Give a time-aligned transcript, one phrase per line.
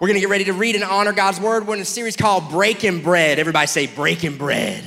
[0.00, 1.66] We're gonna get ready to read and honor God's word.
[1.66, 3.40] We're in a series called Breaking Bread.
[3.40, 4.84] Everybody say, Breaking Bread.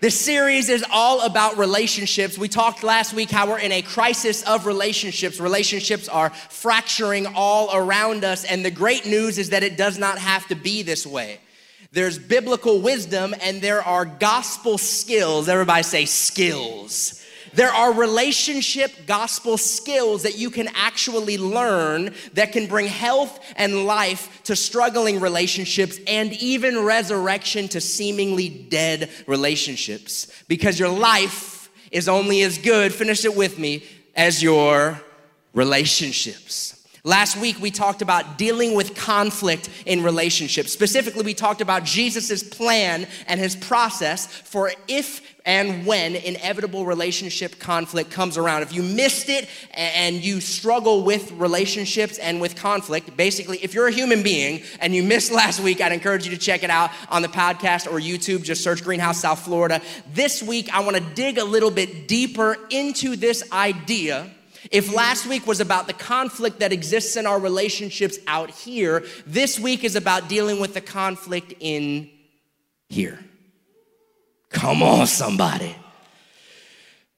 [0.00, 2.36] This series is all about relationships.
[2.36, 5.38] We talked last week how we're in a crisis of relationships.
[5.38, 10.18] Relationships are fracturing all around us, and the great news is that it does not
[10.18, 11.38] have to be this way.
[11.92, 15.48] There's biblical wisdom and there are gospel skills.
[15.48, 17.23] Everybody say skills
[17.54, 23.86] there are relationship gospel skills that you can actually learn that can bring health and
[23.86, 30.26] life to struggling relationships and even resurrection to seemingly dead relationships.
[30.48, 33.84] Because your life is only as good, finish it with me,
[34.16, 35.00] as your
[35.52, 36.80] relationships.
[37.06, 40.72] Last week, we talked about dealing with conflict in relationships.
[40.72, 47.58] Specifically, we talked about Jesus' plan and his process for if and when inevitable relationship
[47.58, 48.62] conflict comes around.
[48.62, 53.88] If you missed it and you struggle with relationships and with conflict, basically, if you're
[53.88, 56.90] a human being and you missed last week, I'd encourage you to check it out
[57.10, 58.42] on the podcast or YouTube.
[58.42, 59.82] Just search Greenhouse South Florida.
[60.12, 64.30] This week, I want to dig a little bit deeper into this idea.
[64.70, 69.60] If last week was about the conflict that exists in our relationships out here, this
[69.60, 72.10] week is about dealing with the conflict in
[72.88, 73.18] here.
[74.54, 75.74] Come on, somebody.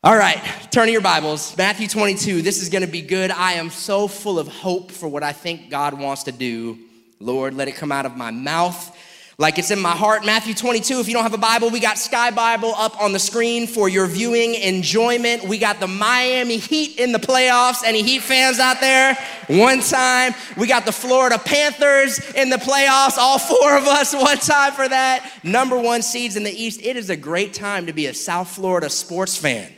[0.02, 1.54] All right, turn to your Bibles.
[1.56, 2.40] Matthew 22.
[2.40, 3.30] This is going to be good.
[3.30, 6.78] I am so full of hope for what I think God wants to do.
[7.20, 8.95] Lord, let it come out of my mouth
[9.38, 10.24] like it's in my heart.
[10.24, 10.98] Matthew 22.
[10.98, 13.86] If you don't have a Bible, we got Sky Bible up on the screen for
[13.88, 15.44] your viewing enjoyment.
[15.44, 17.82] We got the Miami Heat in the playoffs.
[17.84, 19.14] Any Heat fans out there?
[19.48, 20.34] One time.
[20.56, 23.18] We got the Florida Panthers in the playoffs.
[23.18, 25.30] All four of us, one time for that.
[25.44, 26.80] Number one seeds in the East.
[26.82, 29.70] It is a great time to be a South Florida sports fan.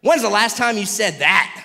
[0.00, 1.64] When's the last time you said that?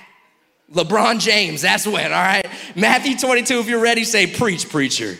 [0.71, 2.47] LeBron James, that's when, all right?
[2.75, 5.17] Matthew 22, if you're ready, say, Preach, preacher.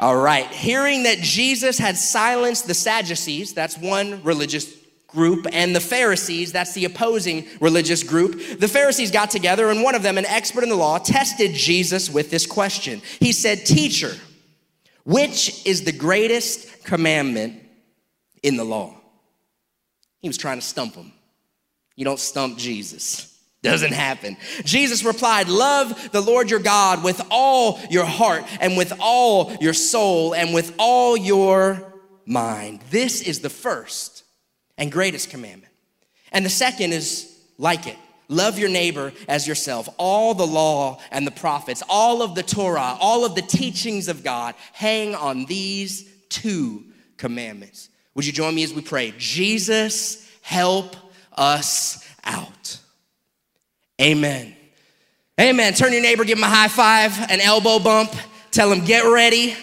[0.00, 0.46] All right.
[0.46, 4.74] Hearing that Jesus had silenced the Sadducees, that's one religious
[5.06, 9.94] group, and the Pharisees, that's the opposing religious group, the Pharisees got together, and one
[9.94, 13.02] of them, an expert in the law, tested Jesus with this question.
[13.18, 14.12] He said, Teacher,
[15.04, 17.62] which is the greatest commandment
[18.42, 18.96] in the law?
[20.22, 21.12] He was trying to stump him.
[21.94, 23.29] You don't stump Jesus.
[23.62, 24.38] Doesn't happen.
[24.64, 29.74] Jesus replied, Love the Lord your God with all your heart and with all your
[29.74, 31.92] soul and with all your
[32.24, 32.80] mind.
[32.90, 34.24] This is the first
[34.78, 35.72] and greatest commandment.
[36.32, 37.96] And the second is like it
[38.30, 39.88] love your neighbor as yourself.
[39.98, 44.24] All the law and the prophets, all of the Torah, all of the teachings of
[44.24, 46.84] God hang on these two
[47.18, 47.90] commandments.
[48.14, 49.12] Would you join me as we pray?
[49.18, 50.96] Jesus, help
[51.36, 52.79] us out.
[54.00, 54.56] Amen.
[55.38, 55.74] Amen.
[55.74, 58.10] Turn your neighbor, give him a high five, an elbow bump,
[58.50, 59.54] tell him, get ready.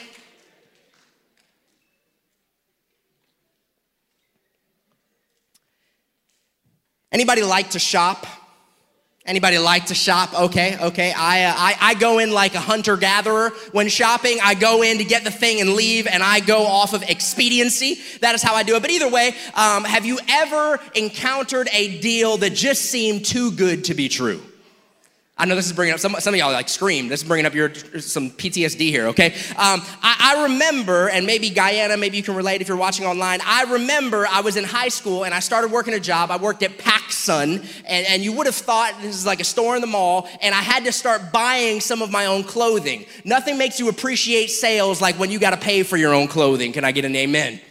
[7.11, 8.27] Anybody like to shop?
[9.27, 10.33] Anybody like to shop?
[10.33, 11.11] Okay, okay.
[11.11, 14.37] I, uh, I, I go in like a hunter gatherer when shopping.
[14.41, 17.99] I go in to get the thing and leave, and I go off of expediency.
[18.21, 18.81] That is how I do it.
[18.81, 23.83] But either way, um, have you ever encountered a deal that just seemed too good
[23.85, 24.41] to be true?
[25.39, 27.09] I know this is bringing up some, some of y'all like scream.
[27.09, 29.33] This is bringing up your some PTSD here, okay?
[29.51, 33.39] Um, I, I, remember, and maybe Guyana, maybe you can relate if you're watching online.
[33.45, 36.31] I remember I was in high school and I started working a job.
[36.31, 39.75] I worked at PacSun, and, and you would have thought this is like a store
[39.75, 43.05] in the mall, and I had to start buying some of my own clothing.
[43.23, 46.73] Nothing makes you appreciate sales like when you got to pay for your own clothing.
[46.73, 47.61] Can I get an amen?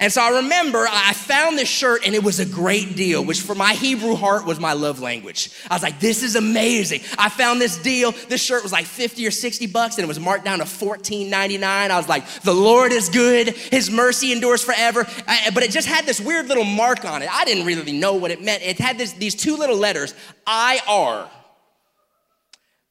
[0.00, 3.40] And so I remember I found this shirt and it was a great deal, which
[3.40, 5.50] for my Hebrew heart was my love language.
[5.70, 7.00] I was like, this is amazing.
[7.18, 8.12] I found this deal.
[8.12, 11.62] This shirt was like 50 or 60 bucks and it was marked down to 14.99.
[11.62, 13.48] I was like, the Lord is good.
[13.48, 15.06] His mercy endures forever.
[15.54, 17.28] But it just had this weird little mark on it.
[17.32, 18.62] I didn't really know what it meant.
[18.62, 20.14] It had this, these two little letters,
[20.46, 21.28] IR.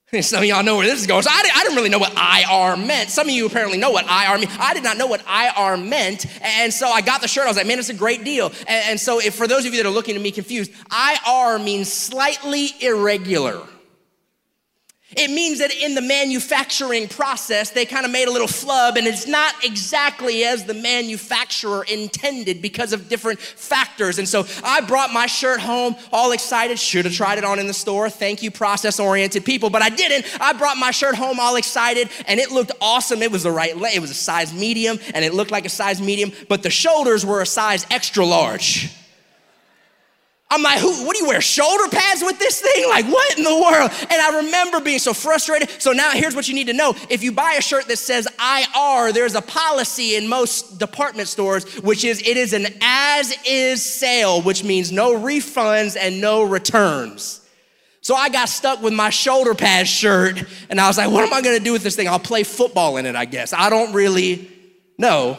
[0.22, 1.24] Some of y'all know where this is going.
[1.24, 3.10] So I, I, didn't really know what IR meant.
[3.10, 4.56] Some of you apparently know what IR means.
[4.58, 6.26] I did not know what IR meant.
[6.42, 7.44] And so I got the shirt.
[7.44, 8.48] I was like, man, it's a great deal.
[8.68, 11.60] And, and so if, for those of you that are looking at me confused, IR
[11.60, 13.62] means slightly irregular.
[15.18, 19.08] It means that in the manufacturing process, they kind of made a little flub and
[19.08, 24.20] it's not exactly as the manufacturer intended because of different factors.
[24.20, 26.78] And so I brought my shirt home all excited.
[26.78, 28.12] Should have tried it on in the store.
[28.12, 30.26] Thank you, process oriented people, but I didn't.
[30.40, 33.24] I brought my shirt home all excited and it looked awesome.
[33.24, 36.00] It was the right, it was a size medium and it looked like a size
[36.00, 38.92] medium, but the shoulders were a size extra large.
[40.50, 41.42] I'm like, who, what do you wear?
[41.42, 42.86] Shoulder pads with this thing?
[42.98, 43.92] Like, what in the world?
[44.10, 45.70] And I remember being so frustrated.
[45.82, 46.96] So now here's what you need to know.
[47.10, 51.80] If you buy a shirt that says IR, there's a policy in most department stores,
[51.82, 57.42] which is it is an as is sale, which means no refunds and no returns.
[58.02, 61.34] So I got stuck with my shoulder pad shirt, and I was like, what am
[61.34, 62.08] I gonna do with this thing?
[62.08, 63.52] I'll play football in it, I guess.
[63.54, 64.50] I don't really
[64.98, 65.38] know.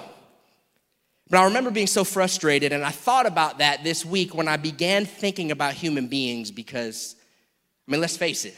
[1.30, 4.56] But I remember being so frustrated, and I thought about that this week when I
[4.56, 7.16] began thinking about human beings because,
[7.86, 8.56] I mean, let's face it,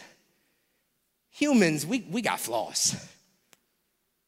[1.31, 2.95] humans, we, we got flaws.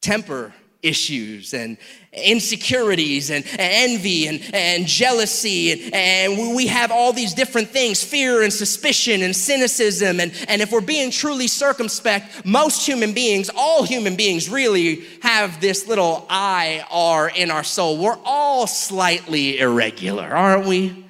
[0.01, 1.77] Temper issues and
[2.11, 5.71] insecurities and, envy and, and jealousy.
[5.71, 10.19] And, and we have all these different things fear and suspicion and cynicism.
[10.19, 15.59] And, and if we're being truly circumspect, most human beings, all human beings really have
[15.59, 17.97] this little IR in our soul.
[17.97, 21.03] We're all slightly irregular, aren't we?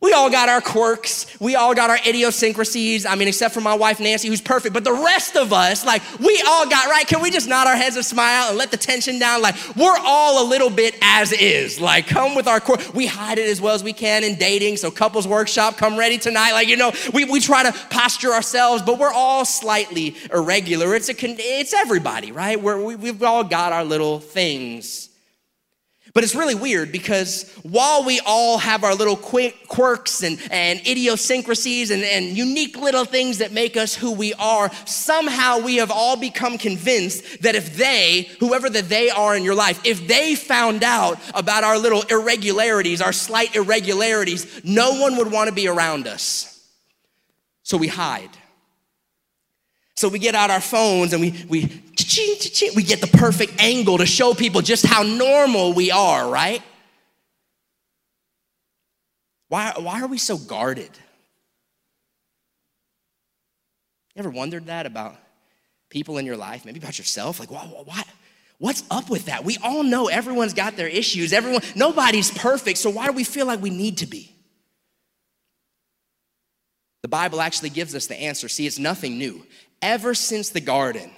[0.00, 1.26] We all got our quirks.
[1.40, 3.04] We all got our idiosyncrasies.
[3.04, 4.72] I mean, except for my wife, Nancy, who's perfect.
[4.72, 7.04] But the rest of us, like, we all got, right?
[7.04, 9.42] Can we just nod our heads and smile and let the tension down?
[9.42, 11.80] Like, we're all a little bit as is.
[11.80, 12.94] Like, come with our quirk.
[12.94, 14.76] We hide it as well as we can in dating.
[14.76, 16.52] So, couples workshop, come ready tonight.
[16.52, 20.94] Like, you know, we, we try to posture ourselves, but we're all slightly irregular.
[20.94, 22.60] It's, a, it's everybody, right?
[22.60, 25.08] We're, we, we've all got our little things.
[26.14, 31.90] But it's really weird because while we all have our little quirks and, and idiosyncrasies
[31.90, 36.16] and, and unique little things that make us who we are, somehow we have all
[36.16, 40.82] become convinced that if they, whoever that they are in your life, if they found
[40.82, 46.06] out about our little irregularities, our slight irregularities, no one would want to be around
[46.06, 46.66] us.
[47.62, 48.30] So we hide.
[49.94, 51.82] So we get out our phones and we, we,
[52.74, 56.62] we get the perfect angle to show people just how normal we are, right?
[59.48, 60.90] Why, why are we so guarded?
[64.14, 65.16] You ever wondered that about
[65.90, 67.40] people in your life, maybe about yourself?
[67.40, 68.02] Like, why, why,
[68.58, 69.44] what's up with that?
[69.44, 71.32] We all know everyone's got their issues.
[71.32, 74.34] Everyone, nobody's perfect, so why do we feel like we need to be?
[77.02, 78.48] The Bible actually gives us the answer.
[78.48, 79.46] See, it's nothing new
[79.80, 81.10] ever since the garden,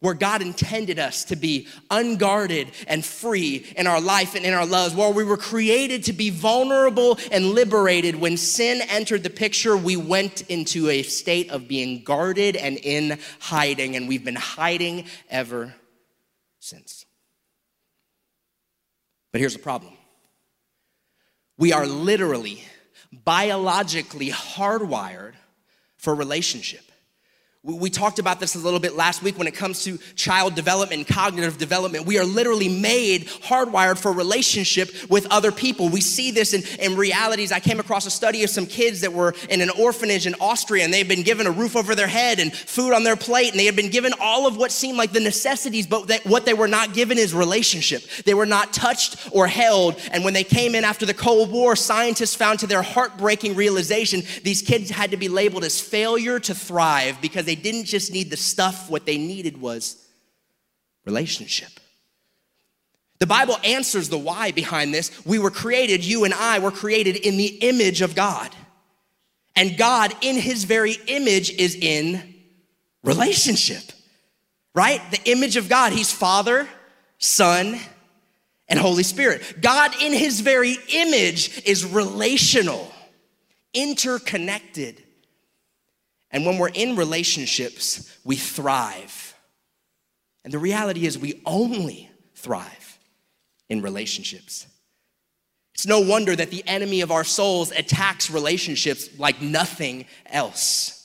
[0.00, 4.66] where God intended us to be unguarded and free in our life and in our
[4.66, 8.16] loves, where we were created to be vulnerable and liberated.
[8.16, 13.18] When sin entered the picture, we went into a state of being guarded and in
[13.40, 15.74] hiding, and we've been hiding ever
[16.58, 17.06] since.
[19.32, 19.92] But here's the problem
[21.56, 22.62] we are literally,
[23.10, 25.32] biologically hardwired
[25.96, 26.82] for relationship.
[27.64, 31.08] We talked about this a little bit last week when it comes to child development
[31.08, 32.04] cognitive development.
[32.04, 35.88] We are literally made hardwired for relationship with other people.
[35.88, 37.52] We see this in, in realities.
[37.52, 40.84] I came across a study of some kids that were in an orphanage in Austria
[40.84, 43.58] and they've been given a roof over their head and food on their plate and
[43.58, 46.52] they had been given all of what seemed like the necessities, but that, what they
[46.52, 48.02] were not given is relationship.
[48.26, 49.98] They were not touched or held.
[50.12, 54.22] And when they came in after the Cold War, scientists found to their heartbreaking realization
[54.42, 58.12] these kids had to be labeled as failure to thrive because they they didn't just
[58.12, 60.04] need the stuff, what they needed was
[61.04, 61.68] relationship.
[63.20, 65.24] The Bible answers the why behind this.
[65.24, 68.54] We were created, you and I were created in the image of God.
[69.54, 72.34] And God, in his very image, is in
[73.04, 73.84] relationship,
[74.74, 75.00] right?
[75.12, 76.68] The image of God, he's Father,
[77.18, 77.78] Son,
[78.66, 79.60] and Holy Spirit.
[79.60, 82.90] God, in his very image, is relational,
[83.72, 85.03] interconnected.
[86.34, 89.36] And when we're in relationships, we thrive.
[90.44, 92.98] And the reality is, we only thrive
[93.68, 94.66] in relationships.
[95.74, 101.03] It's no wonder that the enemy of our souls attacks relationships like nothing else.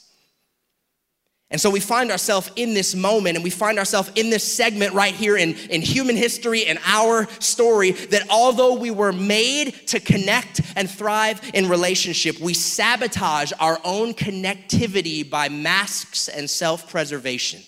[1.51, 4.93] And so we find ourselves in this moment and we find ourselves in this segment
[4.93, 9.99] right here in, in human history and our story that although we were made to
[9.99, 17.61] connect and thrive in relationship, we sabotage our own connectivity by masks and self preservation.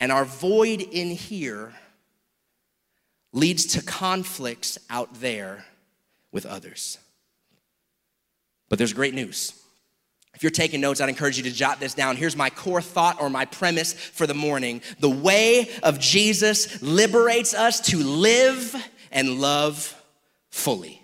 [0.00, 1.72] And our void in here
[3.32, 5.64] leads to conflicts out there
[6.32, 6.98] with others.
[8.68, 9.59] But there's great news.
[10.40, 12.16] If you're taking notes, I'd encourage you to jot this down.
[12.16, 14.80] Here's my core thought or my premise for the morning.
[14.98, 18.74] The way of Jesus liberates us to live
[19.12, 19.94] and love
[20.48, 21.02] fully.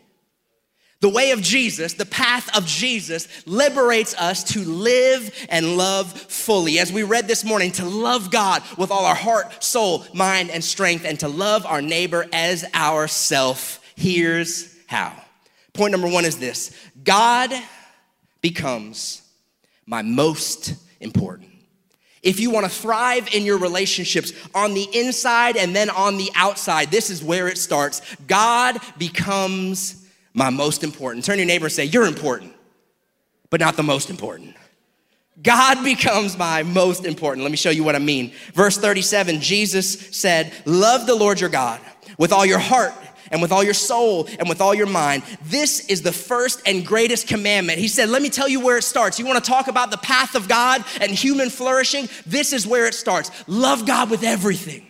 [1.01, 6.79] The way of Jesus, the path of Jesus, liberates us to live and love fully.
[6.79, 10.65] As we read this morning, to love God with all our heart, soul, mind, and
[10.65, 13.83] strength, and to love our neighbor as ourself.
[13.97, 15.13] Here's how
[15.75, 16.75] Point number one is this
[17.05, 17.53] God
[18.41, 19.21] becomes
[19.87, 21.51] my most important.
[22.23, 26.31] If you want to thrive in your relationships on the inside and then on the
[26.35, 28.03] outside, this is where it starts.
[28.27, 31.25] God becomes my most important.
[31.25, 32.53] Turn your neighbor and say, You're important,
[33.49, 34.57] but not the most important.
[35.43, 37.45] God becomes my most important.
[37.45, 38.33] Let me show you what I mean.
[38.55, 41.81] Verse 37 Jesus said, Love the Lord your God
[42.19, 42.93] with all your heart
[43.31, 45.23] and with all your soul and with all your mind.
[45.45, 47.79] This is the first and greatest commandment.
[47.79, 49.19] He said, Let me tell you where it starts.
[49.19, 52.09] You want to talk about the path of God and human flourishing?
[52.27, 53.31] This is where it starts.
[53.47, 54.87] Love God with everything.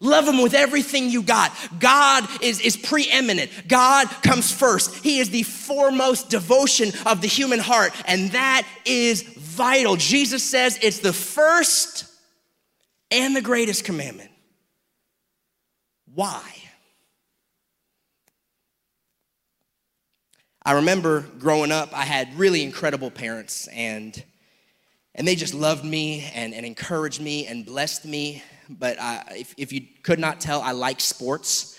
[0.00, 1.52] Love him with everything you got.
[1.78, 3.50] God is, is preeminent.
[3.66, 4.94] God comes first.
[5.02, 9.96] He is the foremost devotion of the human heart, and that is vital.
[9.96, 12.04] Jesus says it's the first
[13.10, 14.30] and the greatest commandment.
[16.14, 16.42] Why?
[20.66, 24.20] I remember growing up, I had really incredible parents, and,
[25.14, 28.42] and they just loved me and, and encouraged me and blessed me.
[28.68, 31.78] But I, if, if you could not tell, I like sports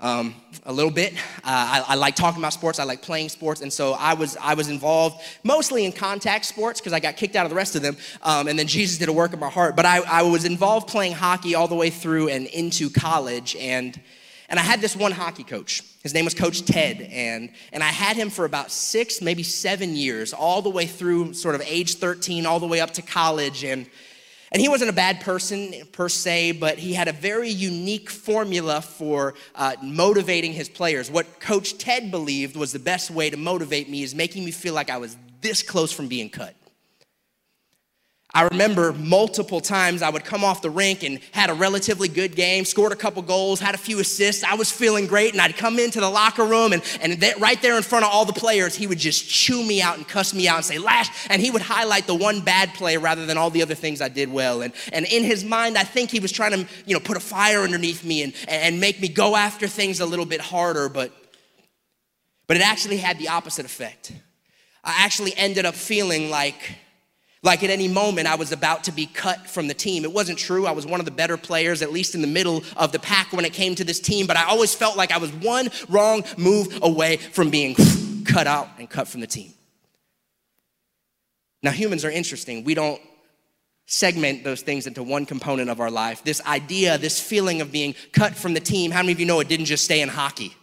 [0.00, 0.34] um,
[0.66, 1.14] a little bit.
[1.14, 1.14] Uh,
[1.44, 2.80] I, I, like talking about sports.
[2.80, 6.80] I like playing sports, and so I was I was involved mostly in contact sports
[6.80, 7.96] because I got kicked out of the rest of them.
[8.20, 9.76] Um, and then Jesus did a work in my heart.
[9.76, 14.00] But I, I was involved playing hockey all the way through and into college, and
[14.48, 15.82] and I had this one hockey coach.
[16.02, 19.96] His name was Coach Ted, and, and I had him for about six, maybe seven
[19.96, 23.64] years, all the way through sort of age 13, all the way up to college.
[23.64, 23.86] And,
[24.52, 28.82] and he wasn't a bad person per se, but he had a very unique formula
[28.82, 31.10] for uh, motivating his players.
[31.10, 34.74] What Coach Ted believed was the best way to motivate me is making me feel
[34.74, 36.54] like I was this close from being cut.
[38.34, 42.34] I remember multiple times I would come off the rink and had a relatively good
[42.34, 44.42] game, scored a couple goals, had a few assists.
[44.42, 47.76] I was feeling great, and I'd come into the locker room, and, and right there
[47.76, 50.48] in front of all the players, he would just chew me out and cuss me
[50.48, 53.50] out and say, Lash, and he would highlight the one bad play rather than all
[53.50, 54.62] the other things I did well.
[54.62, 57.20] And, and in his mind, I think he was trying to, you know, put a
[57.20, 61.12] fire underneath me and, and make me go after things a little bit harder, but,
[62.48, 64.10] but it actually had the opposite effect.
[64.82, 66.78] I actually ended up feeling like,
[67.44, 70.04] like at any moment, I was about to be cut from the team.
[70.04, 70.66] It wasn't true.
[70.66, 73.32] I was one of the better players, at least in the middle of the pack
[73.34, 76.24] when it came to this team, but I always felt like I was one wrong
[76.38, 77.76] move away from being
[78.24, 79.52] cut out and cut from the team.
[81.62, 82.64] Now, humans are interesting.
[82.64, 83.00] We don't
[83.86, 86.24] segment those things into one component of our life.
[86.24, 89.40] This idea, this feeling of being cut from the team, how many of you know
[89.40, 90.56] it didn't just stay in hockey?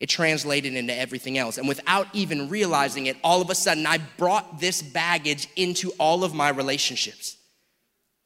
[0.00, 1.58] It translated into everything else.
[1.58, 6.22] And without even realizing it, all of a sudden, I brought this baggage into all
[6.22, 7.36] of my relationships.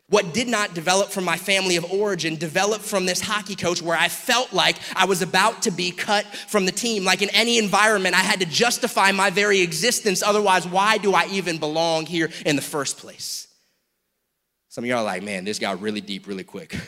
[0.09, 3.97] What did not develop from my family of origin developed from this hockey coach where
[3.97, 7.03] I felt like I was about to be cut from the team.
[7.03, 10.23] Like in any environment, I had to justify my very existence.
[10.23, 13.49] Otherwise, why do I even belong here in the first place?
[14.69, 16.79] Some of y'all are like, man, this got really deep really quick.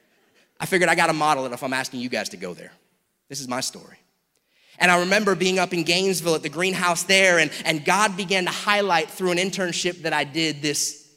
[0.60, 2.72] I figured I got to model it if I'm asking you guys to go there.
[3.30, 3.96] This is my story.
[4.78, 8.44] And I remember being up in Gainesville at the greenhouse there, and, and God began
[8.44, 11.08] to highlight through an internship that I did this,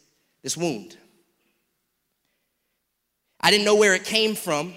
[0.44, 0.98] this wound.
[3.42, 4.74] I didn't know where it came from.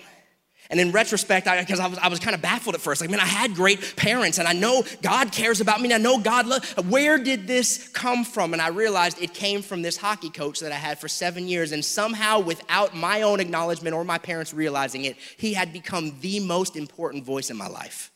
[0.70, 3.02] And in retrospect, because I, I, was, I was kind of baffled at first.
[3.02, 5.98] Like, man, I had great parents, and I know God cares about me, and I
[5.98, 6.72] know God loves.
[6.88, 8.54] Where did this come from?
[8.54, 11.72] And I realized it came from this hockey coach that I had for seven years.
[11.72, 16.40] And somehow, without my own acknowledgement or my parents realizing it, he had become the
[16.40, 18.11] most important voice in my life.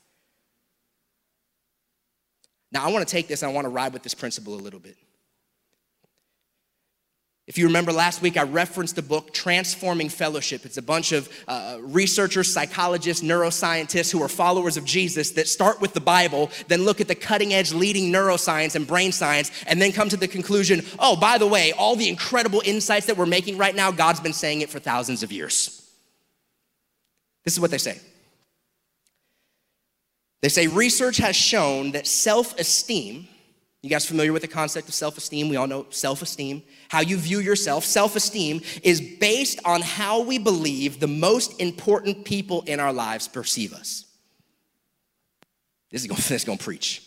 [2.76, 4.61] Now, I want to take this and I want to ride with this principle a
[4.61, 4.99] little bit.
[7.47, 10.66] If you remember last week, I referenced the book Transforming Fellowship.
[10.66, 15.80] It's a bunch of uh, researchers, psychologists, neuroscientists who are followers of Jesus that start
[15.80, 19.80] with the Bible, then look at the cutting edge leading neuroscience and brain science, and
[19.80, 23.25] then come to the conclusion oh, by the way, all the incredible insights that we're
[23.25, 25.83] making right now, God's been saying it for thousands of years.
[27.42, 27.99] This is what they say
[30.43, 33.26] they say research has shown that self esteem,
[33.83, 35.49] you guys familiar with the concept of self esteem?
[35.49, 37.85] We all know self esteem, how you view yourself.
[37.85, 43.28] Self esteem is based on how we believe the most important people in our lives
[43.28, 44.05] perceive us.
[45.90, 47.05] This is gonna, this is to preach.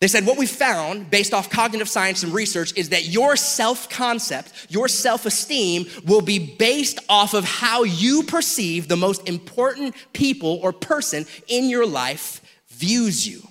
[0.00, 3.88] They said, What we found based off cognitive science and research is that your self
[3.90, 9.94] concept, your self esteem will be based off of how you perceive the most important
[10.12, 13.42] people or person in your life views you.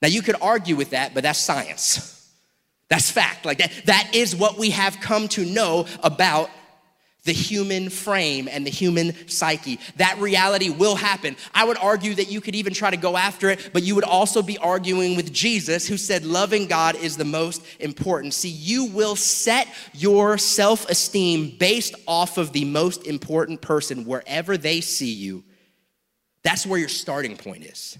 [0.00, 2.14] Now, you could argue with that, but that's science.
[2.88, 3.44] That's fact.
[3.44, 6.50] Like that, that is what we have come to know about
[7.24, 9.78] the human frame and the human psyche.
[9.96, 11.36] That reality will happen.
[11.52, 14.04] I would argue that you could even try to go after it, but you would
[14.04, 18.34] also be arguing with Jesus, who said loving God is the most important.
[18.34, 24.56] See, you will set your self esteem based off of the most important person wherever
[24.56, 25.44] they see you.
[26.42, 27.98] That's where your starting point is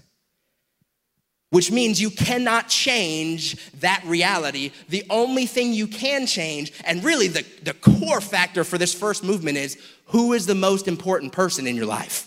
[1.51, 4.71] which means you cannot change that reality.
[4.89, 9.23] The only thing you can change, and really the, the core factor for this first
[9.23, 12.25] movement is who is the most important person in your life?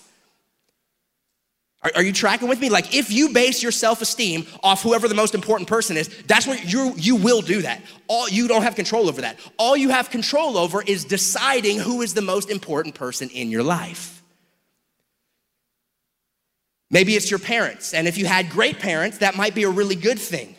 [1.97, 2.71] Are, you tracking with me?
[2.71, 6.47] Like, if you base your self esteem off whoever the most important person is, that's
[6.47, 7.83] what you you will do that.
[8.07, 9.37] All you don't have control over that.
[9.59, 13.65] All you have control over is deciding who is the most important person in your
[13.65, 14.22] life.
[16.93, 19.97] Maybe it's your parents, and if you had great parents, that might be a really
[19.97, 20.55] good thing.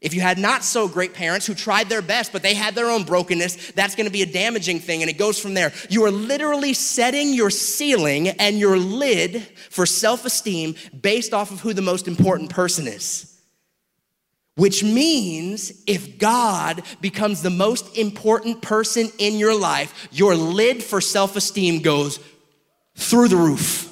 [0.00, 2.90] If you had not so great parents who tried their best, but they had their
[2.90, 5.72] own brokenness, that's gonna be a damaging thing, and it goes from there.
[5.88, 11.60] You are literally setting your ceiling and your lid for self esteem based off of
[11.60, 13.38] who the most important person is.
[14.56, 21.00] Which means if God becomes the most important person in your life, your lid for
[21.00, 22.18] self esteem goes
[22.96, 23.86] through the roof.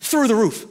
[0.00, 0.66] Through the roof.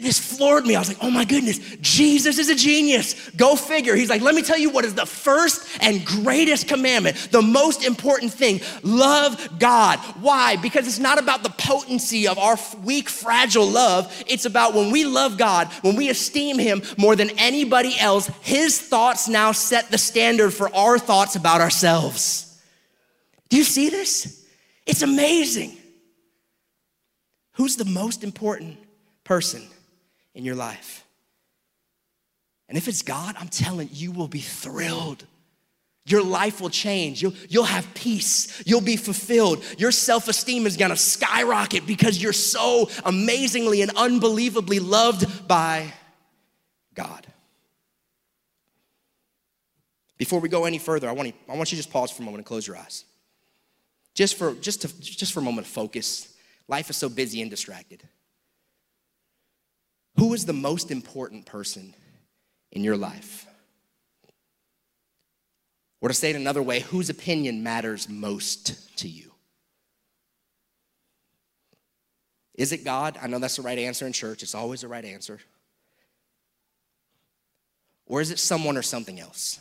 [0.00, 0.76] This floored me.
[0.76, 3.30] I was like, oh my goodness, Jesus is a genius.
[3.30, 3.94] Go figure.
[3.94, 7.84] He's like, let me tell you what is the first and greatest commandment, the most
[7.84, 8.60] important thing.
[8.82, 9.98] Love God.
[10.20, 10.56] Why?
[10.56, 14.12] Because it's not about the potency of our weak, fragile love.
[14.26, 18.78] It's about when we love God, when we esteem Him more than anybody else, His
[18.80, 22.60] thoughts now set the standard for our thoughts about ourselves.
[23.48, 24.46] Do you see this?
[24.86, 25.76] It's amazing.
[27.52, 28.78] Who's the most important
[29.24, 29.62] person?
[30.38, 31.04] In your life.
[32.68, 35.26] And if it's God, I'm telling you, you will be thrilled.
[36.06, 37.20] Your life will change.
[37.20, 38.62] You'll, you'll have peace.
[38.64, 39.62] You'll be fulfilled.
[39.78, 45.92] Your self esteem is gonna skyrocket because you're so amazingly and unbelievably loved by
[46.94, 47.26] God.
[50.18, 52.22] Before we go any further, I want, you, I want you to just pause for
[52.22, 53.04] a moment and close your eyes.
[54.14, 56.32] Just for, just, to, just for a moment of focus.
[56.68, 58.02] Life is so busy and distracted.
[60.18, 61.94] Who is the most important person
[62.72, 63.46] in your life?
[66.00, 69.32] Or to say it another way, whose opinion matters most to you?
[72.54, 73.16] Is it God?
[73.22, 75.38] I know that's the right answer in church, it's always the right answer.
[78.06, 79.60] Or is it someone or something else?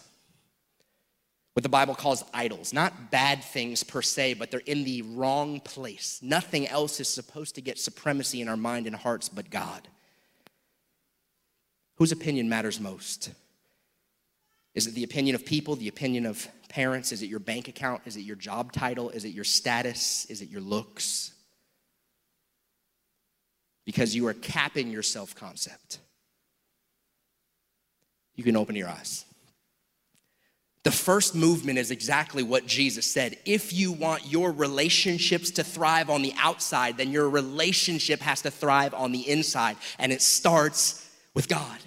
[1.53, 5.59] What the Bible calls idols, not bad things per se, but they're in the wrong
[5.59, 6.19] place.
[6.23, 9.87] Nothing else is supposed to get supremacy in our mind and hearts but God.
[11.97, 13.31] Whose opinion matters most?
[14.75, 17.11] Is it the opinion of people, the opinion of parents?
[17.11, 18.03] Is it your bank account?
[18.05, 19.09] Is it your job title?
[19.09, 20.25] Is it your status?
[20.29, 21.33] Is it your looks?
[23.85, 25.99] Because you are capping your self concept.
[28.35, 29.25] You can open your eyes.
[30.83, 33.37] The first movement is exactly what Jesus said.
[33.45, 38.51] If you want your relationships to thrive on the outside, then your relationship has to
[38.51, 39.75] thrive on the inside.
[39.97, 41.06] And it starts
[41.37, 41.77] with God.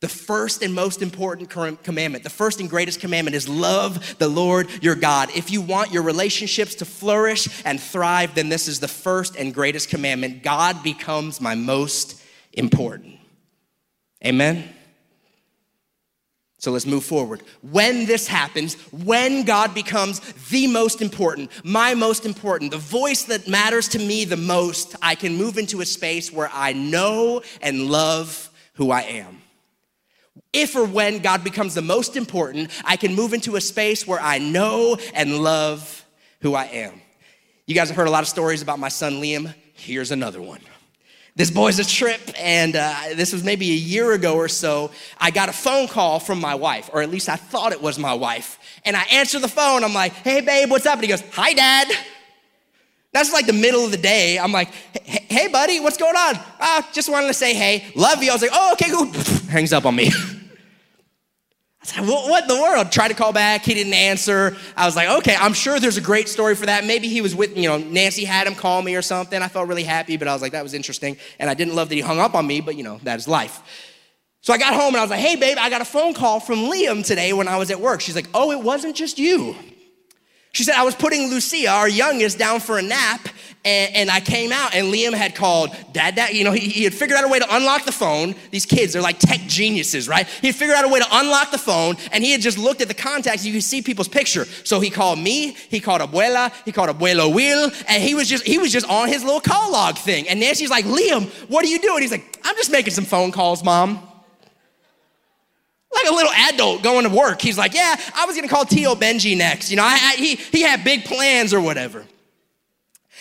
[0.00, 4.70] The first and most important commandment, the first and greatest commandment is love the Lord
[4.82, 5.28] your God.
[5.36, 9.52] If you want your relationships to flourish and thrive, then this is the first and
[9.52, 10.42] greatest commandment.
[10.42, 12.22] God becomes my most
[12.54, 13.18] important.
[14.24, 14.64] Amen?
[16.56, 17.42] So let's move forward.
[17.60, 23.46] When this happens, when God becomes the most important, my most important, the voice that
[23.46, 27.90] matters to me the most, I can move into a space where I know and
[27.90, 29.42] love who I am.
[30.52, 34.20] If or when God becomes the most important, I can move into a space where
[34.20, 36.04] I know and love
[36.40, 37.00] who I am.
[37.66, 39.52] You guys have heard a lot of stories about my son Liam.
[39.74, 40.60] Here's another one.
[41.34, 44.90] This boy's a trip, and uh, this was maybe a year ago or so.
[45.18, 47.98] I got a phone call from my wife, or at least I thought it was
[47.98, 48.58] my wife.
[48.86, 49.84] And I answer the phone.
[49.84, 50.94] I'm like, hey, babe, what's up?
[50.94, 51.88] And he goes, hi, dad.
[53.16, 54.38] That's like the middle of the day.
[54.38, 54.68] I'm like,
[55.06, 56.34] hey, buddy, what's going on?
[56.60, 58.28] Ah, just wanted to say hey, love you.
[58.30, 59.06] I was like, oh, okay, cool.
[59.48, 60.08] Hangs up on me.
[60.10, 60.12] I
[61.80, 62.92] was like, what in the world?
[62.92, 64.54] Tried to call back, he didn't answer.
[64.76, 66.84] I was like, okay, I'm sure there's a great story for that.
[66.84, 69.40] Maybe he was with, you know, Nancy had him call me or something.
[69.40, 71.16] I felt really happy, but I was like, that was interesting.
[71.38, 73.26] And I didn't love that he hung up on me, but you know, that is
[73.26, 73.62] life.
[74.42, 76.38] So I got home and I was like, hey, babe, I got a phone call
[76.38, 78.02] from Liam today when I was at work.
[78.02, 79.56] She's like, oh, it wasn't just you.
[80.56, 83.28] She said, I was putting Lucia, our youngest, down for a nap,
[83.62, 86.32] and, and, I came out, and Liam had called dad, dad.
[86.32, 88.34] You know, he, he, had figured out a way to unlock the phone.
[88.52, 90.26] These kids, they're like tech geniuses, right?
[90.26, 92.88] He figured out a way to unlock the phone, and he had just looked at
[92.88, 93.44] the contacts.
[93.44, 94.46] You could see people's picture.
[94.64, 98.46] So he called me, he called Abuela, he called Abuelo Will, and he was just
[98.46, 100.26] he was just on his little call log thing.
[100.26, 102.00] And Nancy's like, Liam, what are you doing?
[102.00, 104.08] He's like, I'm just making some phone calls, mom
[105.96, 107.40] like a little adult going to work.
[107.40, 109.70] He's like, yeah, I was gonna call Tio Benji next.
[109.70, 112.04] You know, I, I, he, he had big plans or whatever.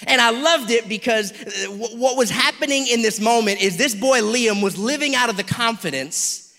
[0.08, 4.20] And I loved it because uh, what was happening in this moment is this boy
[4.20, 6.54] Liam was living out of the confidence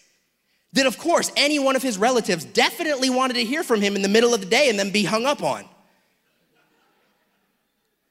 [0.73, 4.03] that, of course, any one of his relatives definitely wanted to hear from him in
[4.03, 5.65] the middle of the day and then be hung up on.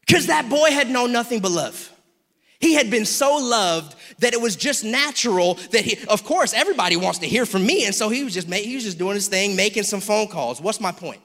[0.06, 1.92] Because that boy had known nothing but love.
[2.60, 6.96] He had been so loved that it was just natural that he, of course, everybody
[6.96, 7.86] wants to hear from me.
[7.86, 10.62] And so he was just, he was just doing his thing, making some phone calls.
[10.62, 11.22] What's my point?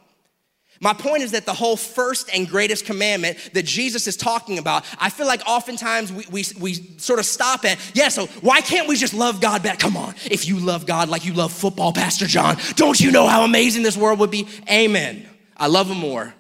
[0.83, 4.87] My point is that the whole first and greatest commandment that Jesus is talking about,
[4.99, 8.89] I feel like oftentimes we, we, we sort of stop at, yeah, so why can't
[8.89, 9.79] we just love God back?
[9.79, 13.27] Come on, if you love God like you love football, Pastor John, don't you know
[13.27, 14.49] how amazing this world would be?
[14.71, 15.29] Amen.
[15.55, 16.35] I love him more,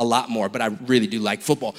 [0.00, 1.76] a lot more, but I really do like football.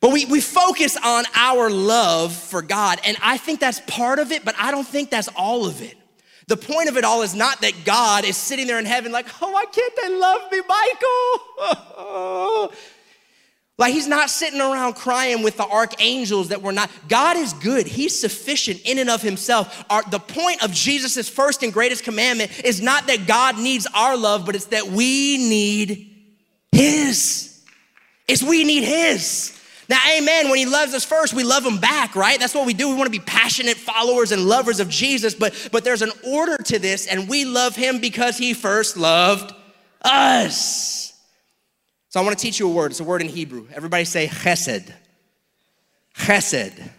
[0.00, 4.30] But we, we focus on our love for God, and I think that's part of
[4.30, 5.96] it, but I don't think that's all of it.
[6.46, 9.26] The point of it all is not that God is sitting there in heaven like,
[9.42, 10.62] oh, why can't they love me,
[11.98, 12.72] Michael?
[13.78, 16.90] like he's not sitting around crying with the archangels that we're not.
[17.06, 17.86] God is good.
[17.86, 19.84] He's sufficient in and of himself.
[19.90, 24.16] Our, the point of Jesus' first and greatest commandment is not that God needs our
[24.16, 26.16] love, but it's that we need
[26.72, 27.62] his.
[28.26, 29.57] It's we need his.
[29.88, 32.38] Now, amen, when he loves us first, we love him back, right?
[32.38, 32.90] That's what we do.
[32.90, 36.58] We want to be passionate followers and lovers of Jesus, but, but there's an order
[36.58, 39.54] to this, and we love him because he first loved
[40.02, 41.14] us.
[42.10, 42.90] So I want to teach you a word.
[42.90, 43.66] It's a word in Hebrew.
[43.74, 44.92] Everybody say chesed.
[46.16, 46.90] Chesed.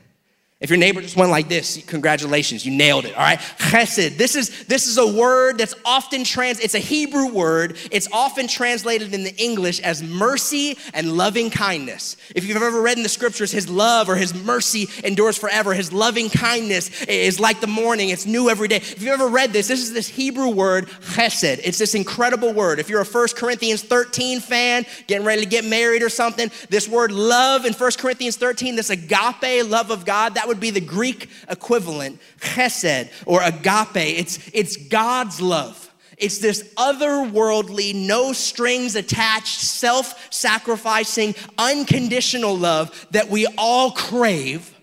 [0.62, 3.40] If your neighbor just went like this, congratulations, you nailed it, all right?
[3.40, 4.18] Chesed.
[4.18, 7.78] This is, this is a word that's often trans, it's a Hebrew word.
[7.92, 12.18] It's often translated in the English as mercy and loving kindness.
[12.36, 15.74] If you've ever read in the scriptures, his love or his mercy endures forever.
[15.74, 18.78] His loving kindness is like the morning, it's new every day.
[18.78, 21.62] If you've ever read this, this is this Hebrew word, chesed.
[21.64, 22.80] It's this incredible word.
[22.80, 26.90] If you're a 1 Corinthians 13 fan, getting ready to get married or something, this
[26.90, 30.82] word love in 1 Corinthians 13, this agape love of God, that would be the
[30.82, 34.20] Greek equivalent, chesed or agape.
[34.20, 35.90] It's, it's God's love.
[36.18, 44.76] It's this otherworldly, no strings attached, self sacrificing, unconditional love that we all crave.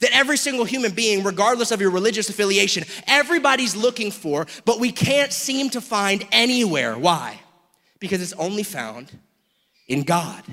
[0.00, 4.92] That every single human being, regardless of your religious affiliation, everybody's looking for, but we
[4.92, 6.96] can't seem to find anywhere.
[6.96, 7.40] Why?
[7.98, 9.10] Because it's only found
[9.88, 10.44] in God.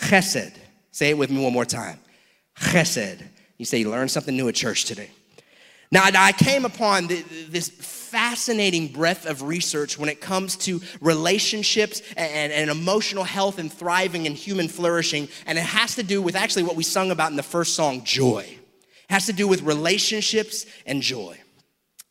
[0.00, 0.52] Chesed.
[0.90, 2.00] Say it with me one more time.
[2.58, 3.22] Chesed.
[3.58, 5.10] You say you learned something new at church today.
[5.92, 12.52] Now, I came upon this fascinating breadth of research when it comes to relationships and,
[12.52, 15.28] and, emotional health and thriving and human flourishing.
[15.46, 18.02] And it has to do with actually what we sung about in the first song,
[18.04, 18.40] joy.
[18.48, 21.38] It has to do with relationships and joy.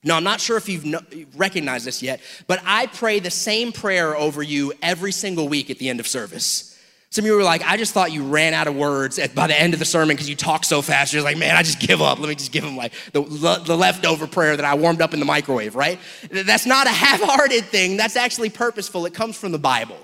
[0.04, 1.00] Now, I'm not sure if you've no,
[1.36, 5.80] recognized this yet, but I pray the same prayer over you every single week at
[5.80, 6.75] the end of service.
[7.16, 9.48] Some of you were like, I just thought you ran out of words at, by
[9.48, 11.14] the end of the sermon because you talk so fast.
[11.14, 12.20] You're like, man, I just give up.
[12.20, 15.22] Let me just give him like the, the leftover prayer that I warmed up in
[15.22, 15.98] the microwave, right?
[16.30, 17.96] That's not a half hearted thing.
[17.96, 19.06] That's actually purposeful.
[19.06, 19.96] It comes from the Bible.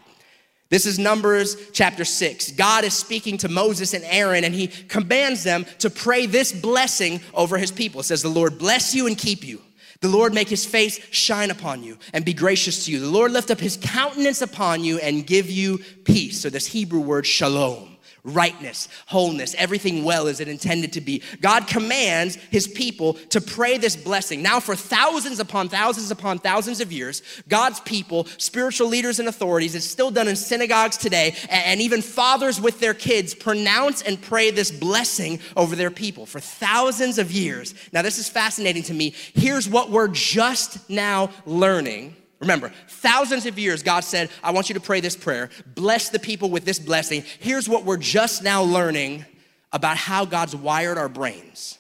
[0.69, 2.53] This is Numbers chapter 6.
[2.53, 7.19] God is speaking to Moses and Aaron, and he commands them to pray this blessing
[7.33, 7.99] over his people.
[7.99, 9.59] It says, The Lord bless you and keep you.
[10.01, 12.99] The Lord make his face shine upon you and be gracious to you.
[12.99, 16.41] The Lord lift up his countenance upon you and give you peace.
[16.41, 17.90] So, this Hebrew word, shalom
[18.23, 21.21] rightness, wholeness, everything well as it intended to be.
[21.41, 24.41] God commands his people to pray this blessing.
[24.41, 29.75] Now, for thousands upon thousands upon thousands of years, God's people, spiritual leaders and authorities,
[29.75, 34.51] it's still done in synagogues today, and even fathers with their kids pronounce and pray
[34.51, 37.73] this blessing over their people for thousands of years.
[37.91, 39.15] Now, this is fascinating to me.
[39.33, 44.73] Here's what we're just now learning Remember, thousands of years, God said, I want you
[44.73, 45.49] to pray this prayer.
[45.75, 47.23] Bless the people with this blessing.
[47.39, 49.25] Here's what we're just now learning
[49.71, 51.77] about how God's wired our brains.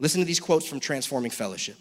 [0.00, 1.76] Listen to these quotes from Transforming Fellowship.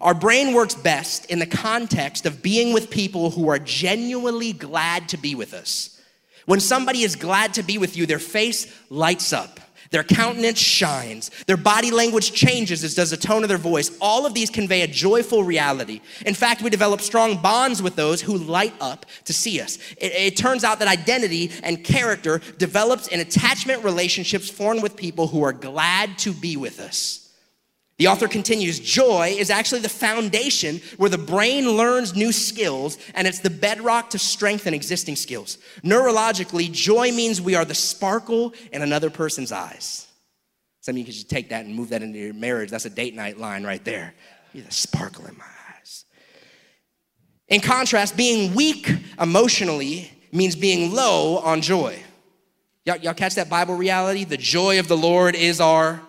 [0.00, 5.08] Our brain works best in the context of being with people who are genuinely glad
[5.08, 6.00] to be with us.
[6.44, 9.58] When somebody is glad to be with you, their face lights up
[9.90, 11.30] Their countenance shines.
[11.46, 13.96] Their body language changes as does the tone of their voice.
[14.00, 16.00] All of these convey a joyful reality.
[16.24, 19.78] In fact, we develop strong bonds with those who light up to see us.
[19.98, 25.28] It, it turns out that identity and character develops in attachment relationships formed with people
[25.28, 27.25] who are glad to be with us.
[27.98, 33.26] The author continues joy is actually the foundation where the brain learns new skills, and
[33.26, 35.56] it's the bedrock to strengthen existing skills.
[35.82, 40.08] Neurologically, joy means we are the sparkle in another person's eyes.
[40.80, 42.70] Some of you could just take that and move that into your marriage.
[42.70, 44.14] That's a date night line right there.
[44.52, 46.04] You're the sparkle in my eyes.
[47.48, 51.98] In contrast, being weak emotionally means being low on joy.
[52.84, 54.24] Y'all, y'all catch that Bible reality?
[54.24, 56.00] The joy of the Lord is our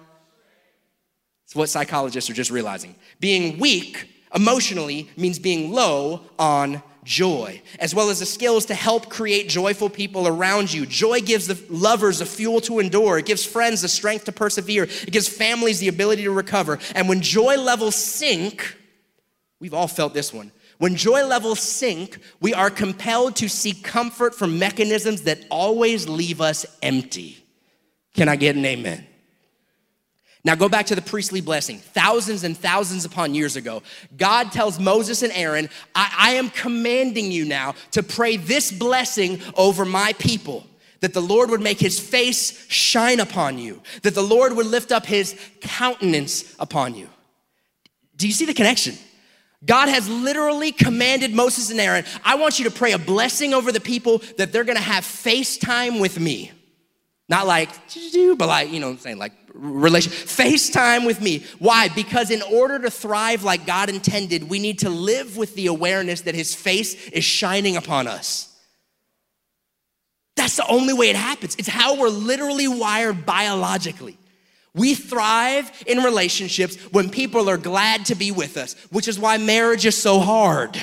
[1.48, 2.94] it's what psychologists are just realizing.
[3.22, 9.08] Being weak emotionally means being low on joy, as well as the skills to help
[9.08, 10.86] create joyful people around you.
[10.86, 14.84] Joy gives the lovers the fuel to endure, it gives friends the strength to persevere,
[14.84, 16.80] it gives families the ability to recover.
[16.94, 18.76] And when joy levels sink,
[19.62, 20.52] we've all felt this one.
[20.80, 26.42] When joy levels sink, we are compelled to seek comfort from mechanisms that always leave
[26.42, 27.42] us empty.
[28.16, 29.08] Can I get an amen?
[30.48, 31.80] Now go back to the priestly blessing.
[31.80, 33.84] Thousands and thousands upon years ago,
[34.16, 39.42] God tells Moses and Aaron, I, I am commanding you now to pray this blessing
[39.58, 40.66] over my people
[41.02, 44.94] that the Lord would make his face shine upon you, that the Lord would lift
[44.94, 47.10] up his countenance upon you.
[48.16, 48.96] Do you see the connection?
[49.66, 53.74] God has literally commanded Moses and Aaron, I want you to pray a blessing over
[53.74, 56.54] the people that they're gonna have FaceTime with me.
[57.28, 57.70] Not like,
[58.38, 60.12] but like, you know what I'm saying, like relation.
[60.12, 61.44] FaceTime with me.
[61.60, 61.90] Why?
[61.90, 66.22] Because in order to thrive like God intended, we need to live with the awareness
[66.22, 68.54] that His face is shining upon us.
[70.36, 71.56] That's the only way it happens.
[71.58, 74.18] It's how we're literally wired biologically.
[74.74, 79.40] We thrive in relationships when people are glad to be with us, which is why
[79.40, 80.80] marriage is so hard.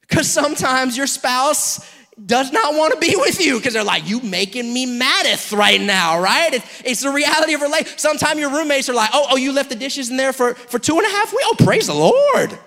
[0.00, 1.88] Because sometimes your spouse
[2.24, 5.80] does not want to be with you because they're like, you making me maddeth right
[5.80, 6.54] now, right?
[6.54, 7.92] It's, it's the reality of relate.
[7.98, 10.78] Sometimes your roommates are like, oh, oh, you left the dishes in there for, for
[10.78, 11.44] two and a half weeks?
[11.46, 12.58] Oh, praise the Lord.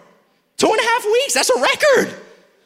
[0.57, 2.13] Two and a half weeks, that's a record.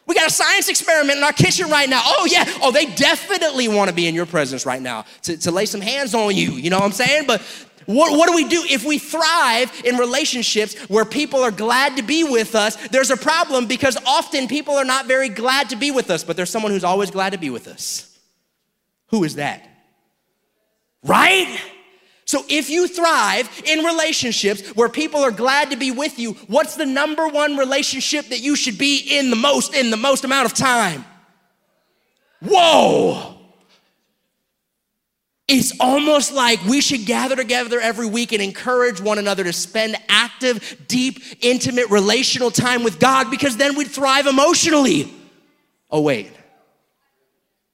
[0.05, 2.01] We got a science experiment in our kitchen right now.
[2.03, 2.43] Oh, yeah.
[2.61, 5.79] Oh, they definitely want to be in your presence right now to, to lay some
[5.79, 6.51] hands on you.
[6.51, 7.25] You know what I'm saying?
[7.25, 7.41] But
[7.85, 12.03] what, what do we do if we thrive in relationships where people are glad to
[12.03, 12.75] be with us?
[12.87, 16.35] There's a problem because often people are not very glad to be with us, but
[16.35, 18.17] there's someone who's always glad to be with us.
[19.07, 19.67] Who is that?
[21.03, 21.59] Right?
[22.25, 26.75] So if you thrive in relationships where people are glad to be with you, what's
[26.75, 30.45] the number one relationship that you should be in the most in the most amount
[30.45, 31.05] of time?
[32.41, 33.32] Whoa!
[35.47, 39.97] It's almost like we should gather together every week and encourage one another to spend
[40.07, 45.13] active, deep, intimate, relational time with God because then we'd thrive emotionally.
[45.89, 46.31] Oh, wait.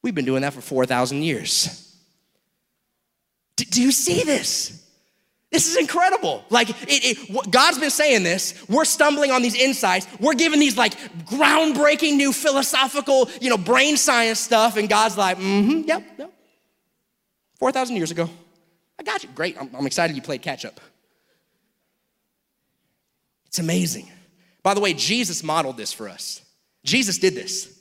[0.01, 1.95] We've been doing that for 4,000 years.
[3.55, 4.75] D- do you see this?
[5.51, 6.43] This is incredible.
[6.49, 8.67] Like, it, it, God's been saying this.
[8.67, 10.07] We're stumbling on these insights.
[10.19, 10.93] We're giving these like
[11.25, 14.75] groundbreaking new philosophical, you know, brain science stuff.
[14.77, 16.33] And God's like, mm hmm, yep, yep.
[17.59, 18.29] 4,000 years ago.
[18.97, 19.29] I got you.
[19.35, 19.59] Great.
[19.59, 20.79] I'm, I'm excited you played catch up.
[23.47, 24.09] It's amazing.
[24.63, 26.41] By the way, Jesus modeled this for us.
[26.83, 27.75] Jesus did this.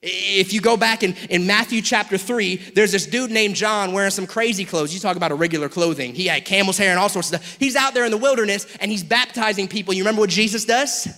[0.00, 4.12] If you go back in, in Matthew chapter 3, there's this dude named John wearing
[4.12, 4.94] some crazy clothes.
[4.94, 6.14] You talk about irregular clothing.
[6.14, 7.56] He had camel's hair and all sorts of stuff.
[7.58, 9.92] He's out there in the wilderness and he's baptizing people.
[9.92, 11.08] You remember what Jesus does?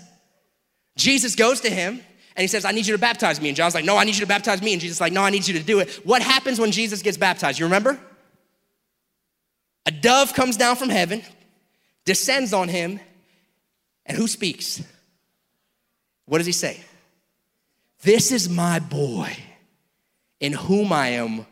[0.96, 2.00] Jesus goes to him
[2.36, 3.48] and he says, I need you to baptize me.
[3.48, 4.72] And John's like, No, I need you to baptize me.
[4.72, 5.90] And Jesus like, No, I need you to do it.
[6.04, 7.58] What happens when Jesus gets baptized?
[7.58, 7.98] You remember?
[9.86, 11.22] A dove comes down from heaven,
[12.04, 13.00] descends on him,
[14.06, 14.82] and who speaks?
[16.26, 16.80] What does he say?
[18.02, 19.36] This is my boy
[20.38, 21.46] in whom I am.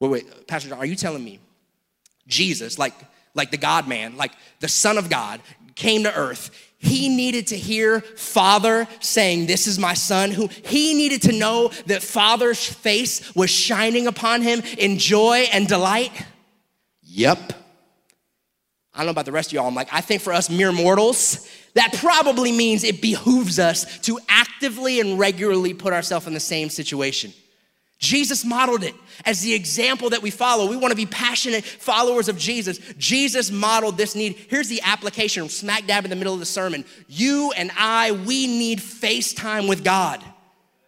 [0.00, 1.40] Wait, wait, Pastor John, are you telling me
[2.26, 2.94] Jesus, like,
[3.34, 5.40] like the God man, like the Son of God,
[5.74, 6.50] came to earth?
[6.84, 11.70] He needed to hear Father saying, This is my son, who he needed to know
[11.86, 16.12] that Father's face was shining upon him in joy and delight.
[17.02, 17.52] Yep.
[18.92, 19.66] I don't know about the rest of y'all.
[19.66, 24.20] I'm like, I think for us mere mortals, that probably means it behooves us to
[24.28, 27.32] actively and regularly put ourselves in the same situation.
[27.98, 30.68] Jesus modeled it as the example that we follow.
[30.68, 32.78] We want to be passionate followers of Jesus.
[32.98, 34.36] Jesus modeled this need.
[34.48, 36.84] Here's the application smack dab in the middle of the sermon.
[37.08, 40.22] You and I, we need FaceTime with God.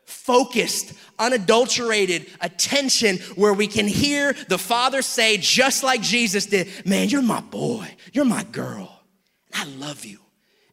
[0.05, 7.09] focused, unadulterated attention where we can hear the Father say, just like Jesus did, Man,
[7.09, 9.03] you're my boy, you're my girl,
[9.53, 10.19] and I love you.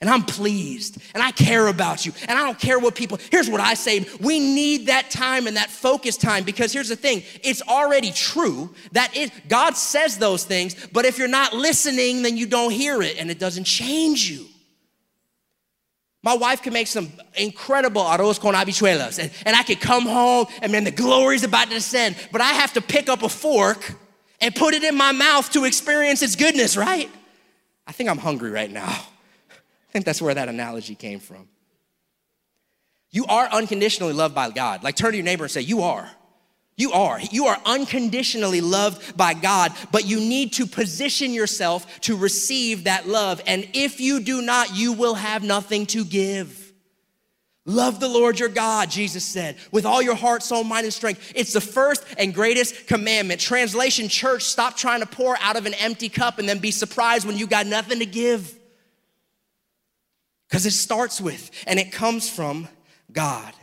[0.04, 3.20] And I'm pleased, and I care about you, and I don't care what people.
[3.32, 6.98] Here's what I say we need that time and that focus time because here's the
[6.98, 12.22] thing it's already true that it, God says those things, but if you're not listening,
[12.22, 14.46] then you don't hear it, and it doesn't change you.
[16.22, 20.48] My wife can make some incredible arroz con habichuelas, and, and I could come home
[20.62, 23.96] and man, the glory's about to descend, but I have to pick up a fork
[24.42, 27.10] and put it in my mouth to experience its goodness, right?
[27.88, 29.08] I think I'm hungry right now.
[29.94, 31.48] I think that's where that analogy came from.
[33.12, 34.84] You are unconditionally loved by God.
[34.84, 36.10] Like turn to your neighbor and say, You are.
[36.76, 37.22] You are.
[37.22, 43.08] You are unconditionally loved by God, but you need to position yourself to receive that
[43.08, 43.40] love.
[43.46, 46.74] And if you do not, you will have nothing to give.
[47.68, 51.32] Love the Lord your God, Jesus said, with all your heart, soul, mind, and strength.
[51.36, 53.40] It's the first and greatest commandment.
[53.40, 57.28] Translation Church, stop trying to pour out of an empty cup and then be surprised
[57.28, 58.58] when you got nothing to give.
[60.50, 62.68] Because it starts with and it comes from
[63.12, 63.54] God.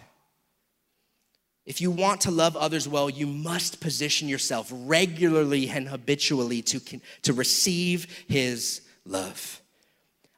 [1.66, 6.80] If you want to love others well, you must position yourself regularly and habitually to,
[7.22, 9.59] to receive His love.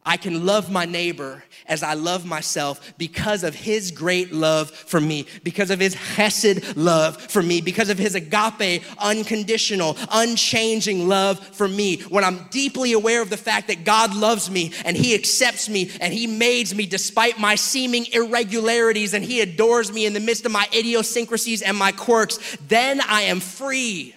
[0.05, 5.01] I can love my neighbor as I love myself because of his great love for
[5.01, 11.39] me, because of his hesed love for me, because of his agape, unconditional, unchanging love
[11.39, 12.01] for me.
[12.03, 15.93] When I'm deeply aware of the fact that God loves me and he accepts me
[16.01, 20.45] and he made me despite my seeming irregularities and he adores me in the midst
[20.45, 24.17] of my idiosyncrasies and my quirks, then I am free.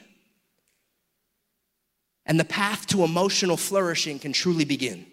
[2.26, 5.06] And the path to emotional flourishing can truly begin.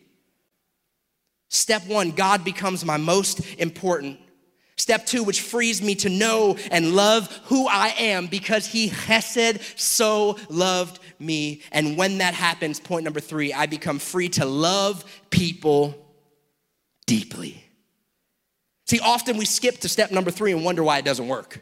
[1.52, 4.18] Step one, God becomes my most important.
[4.78, 9.60] Step two, which frees me to know and love who I am because He Hesed
[9.76, 11.60] so loved me.
[11.70, 15.94] And when that happens, point number three, I become free to love people
[17.06, 17.62] deeply.
[18.86, 21.60] See, often we skip to step number three and wonder why it doesn't work.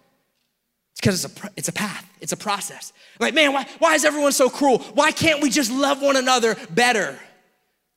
[0.93, 2.93] It's because it's a, it's a path, it's a process.
[3.19, 4.79] Like, man, why, why is everyone so cruel?
[4.95, 7.19] Why can't we just love one another better?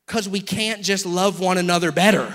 [0.05, 2.33] Because we can't just love one another better.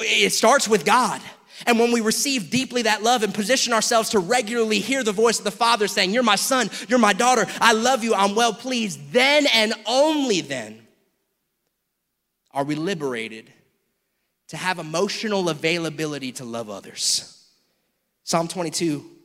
[0.00, 1.20] It starts with God.
[1.66, 5.38] And when we receive deeply that love and position ourselves to regularly hear the voice
[5.38, 8.52] of the Father saying, You're my son, you're my daughter, I love you, I'm well
[8.52, 10.86] pleased, then and only then
[12.52, 13.52] are we liberated
[14.48, 17.34] to have emotional availability to love others.
[18.24, 19.17] Psalm 22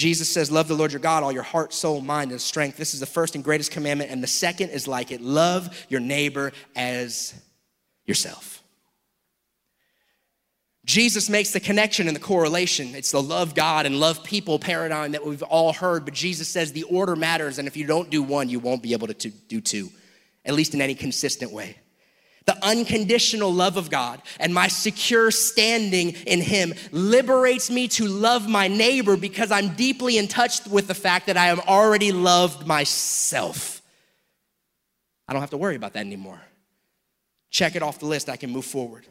[0.00, 2.78] Jesus says, Love the Lord your God, all your heart, soul, mind, and strength.
[2.78, 4.10] This is the first and greatest commandment.
[4.10, 7.34] And the second is like it love your neighbor as
[8.06, 8.62] yourself.
[10.86, 12.94] Jesus makes the connection and the correlation.
[12.94, 16.72] It's the love God and love people paradigm that we've all heard, but Jesus says
[16.72, 19.60] the order matters, and if you don't do one, you won't be able to do
[19.60, 19.90] two,
[20.46, 21.76] at least in any consistent way
[22.50, 28.48] the unconditional love of God and my secure standing in Him liberates me to love
[28.48, 32.66] my neighbor because I'm deeply in touch with the fact that I am already loved
[32.66, 33.82] myself.
[35.28, 36.40] I don't have to worry about that anymore.
[37.50, 39.06] Check it off the list, I can move forward.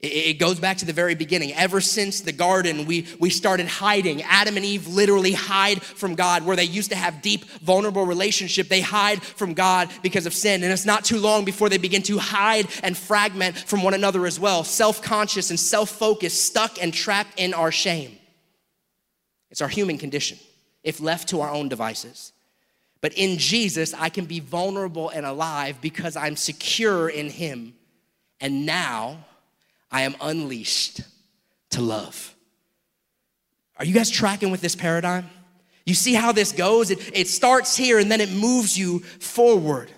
[0.00, 1.52] It goes back to the very beginning.
[1.54, 4.22] Ever since the garden, we, we started hiding.
[4.22, 6.46] Adam and Eve literally hide from God.
[6.46, 10.62] Where they used to have deep, vulnerable relationship, they hide from God because of sin.
[10.62, 14.24] And it's not too long before they begin to hide and fragment from one another
[14.24, 14.62] as well.
[14.62, 18.16] Self conscious and self focused, stuck and trapped in our shame.
[19.50, 20.38] It's our human condition
[20.84, 22.32] if left to our own devices.
[23.00, 27.74] But in Jesus, I can be vulnerable and alive because I'm secure in Him.
[28.40, 29.24] And now,
[29.90, 31.00] I am unleashed
[31.70, 32.34] to love.
[33.76, 35.28] Are you guys tracking with this paradigm?
[35.86, 36.90] You see how this goes?
[36.90, 39.90] It, it starts here and then it moves you forward.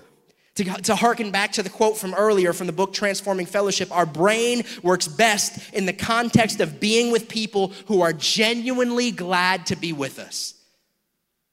[0.56, 4.04] To, to harken back to the quote from earlier from the book Transforming Fellowship, our
[4.04, 9.76] brain works best in the context of being with people who are genuinely glad to
[9.76, 10.54] be with us.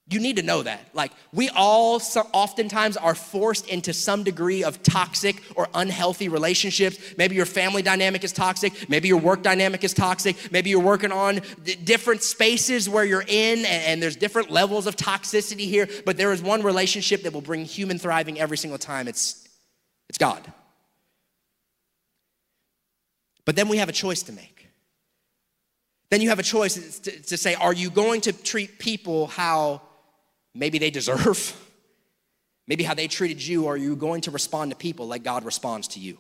[0.10, 0.80] You need to know that.
[0.94, 6.98] Like, we all so oftentimes are forced into some degree of toxic or unhealthy relationships.
[7.18, 8.90] Maybe your family dynamic is toxic.
[8.90, 10.50] Maybe your work dynamic is toxic.
[10.50, 14.88] Maybe you're working on d- different spaces where you're in, and, and there's different levels
[14.88, 15.90] of toxicity here.
[16.06, 19.46] But there is one relationship that will bring human thriving every single time it's,
[20.08, 20.42] it's God.
[23.44, 24.70] But then we have a choice to make.
[26.10, 29.82] Then you have a choice to, to say, are you going to treat people how
[30.54, 31.56] maybe they deserve,
[32.68, 35.90] maybe how they treated you, are you going to respond to people like God responds
[35.90, 36.18] to you?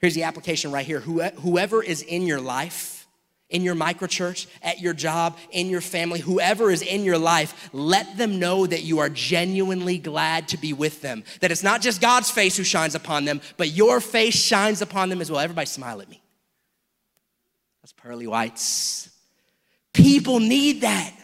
[0.00, 1.00] Here's the application right here.
[1.00, 3.06] Whoever is in your life,
[3.48, 8.18] in your microchurch, at your job, in your family, whoever is in your life, let
[8.18, 11.24] them know that you are genuinely glad to be with them.
[11.40, 15.08] That it's not just God's face who shines upon them, but your face shines upon
[15.08, 15.40] them as well.
[15.40, 16.20] Everybody smile at me.
[17.82, 19.08] That's pearly whites.
[19.92, 21.14] People need that.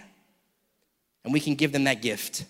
[1.25, 2.45] And we can give them that gift.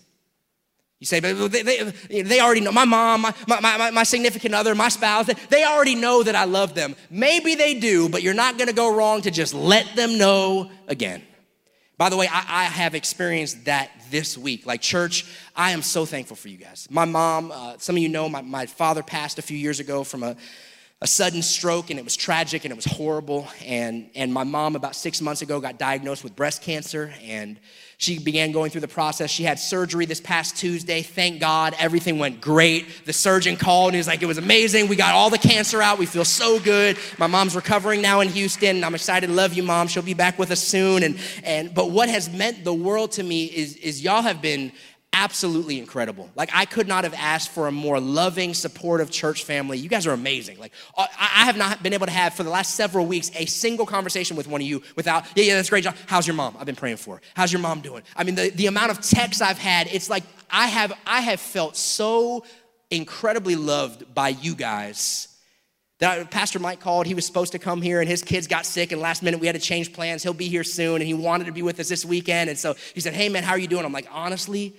[1.01, 2.73] You say, but they, they, they, already know.
[2.73, 6.45] My mom, my, my, my, my significant other, my spouse, they already know that I
[6.45, 6.95] love them.
[7.09, 11.23] Maybe they do, but you're not gonna go wrong to just let them know again.
[11.97, 14.67] By the way, I, I have experienced that this week.
[14.67, 15.25] Like, church,
[15.57, 16.87] I am so thankful for you guys.
[16.91, 20.05] My mom, uh, some of you know, my, my father passed a few years ago
[20.05, 20.37] from a,
[21.03, 23.49] a sudden stroke and it was tragic and it was horrible.
[23.65, 27.59] And and my mom about six months ago got diagnosed with breast cancer and
[27.97, 29.31] she began going through the process.
[29.31, 31.01] She had surgery this past tuesday.
[31.01, 33.07] Thank god everything went great.
[33.07, 34.89] The surgeon called and he was like it was amazing.
[34.89, 35.99] We got all the cancer out.
[35.99, 36.99] We feel so good.
[37.17, 39.89] My mom's recovering now in houston i'm excited love you mom.
[39.89, 41.03] She'll be back with us soon.
[41.03, 44.71] And and but what has meant the world to me is is y'all have been
[45.13, 46.31] absolutely incredible.
[46.37, 49.77] Like, I could not have asked for a more loving, supportive church family.
[49.79, 50.59] You guys are amazing.
[50.59, 53.47] Like, uh, I have not been able to have for the last several weeks a
[53.47, 55.95] single conversation with one of you without, yeah, yeah, that's great, John.
[56.07, 56.57] How's your mom?
[56.59, 57.23] I've been praying for her.
[57.35, 58.03] How's your mom doing?
[58.17, 61.41] I mean, the, the amount of texts I've had, it's like I have, I have
[61.41, 62.45] felt so
[62.91, 65.29] incredibly loved by you guys.
[65.99, 68.91] That Pastor Mike called, he was supposed to come here and his kids got sick
[68.91, 70.23] and last minute we had to change plans.
[70.23, 72.49] He'll be here soon and he wanted to be with us this weekend.
[72.49, 73.85] And so he said, hey man, how are you doing?
[73.85, 74.75] I'm like, honestly,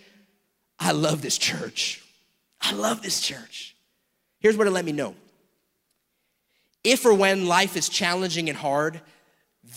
[0.81, 2.03] I love this church.
[2.59, 3.75] I love this church.
[4.39, 5.13] Here's what it let me know.
[6.83, 8.99] If or when life is challenging and hard,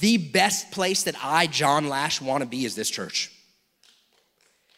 [0.01, 3.31] the best place that I, John Lash, want to be is this church.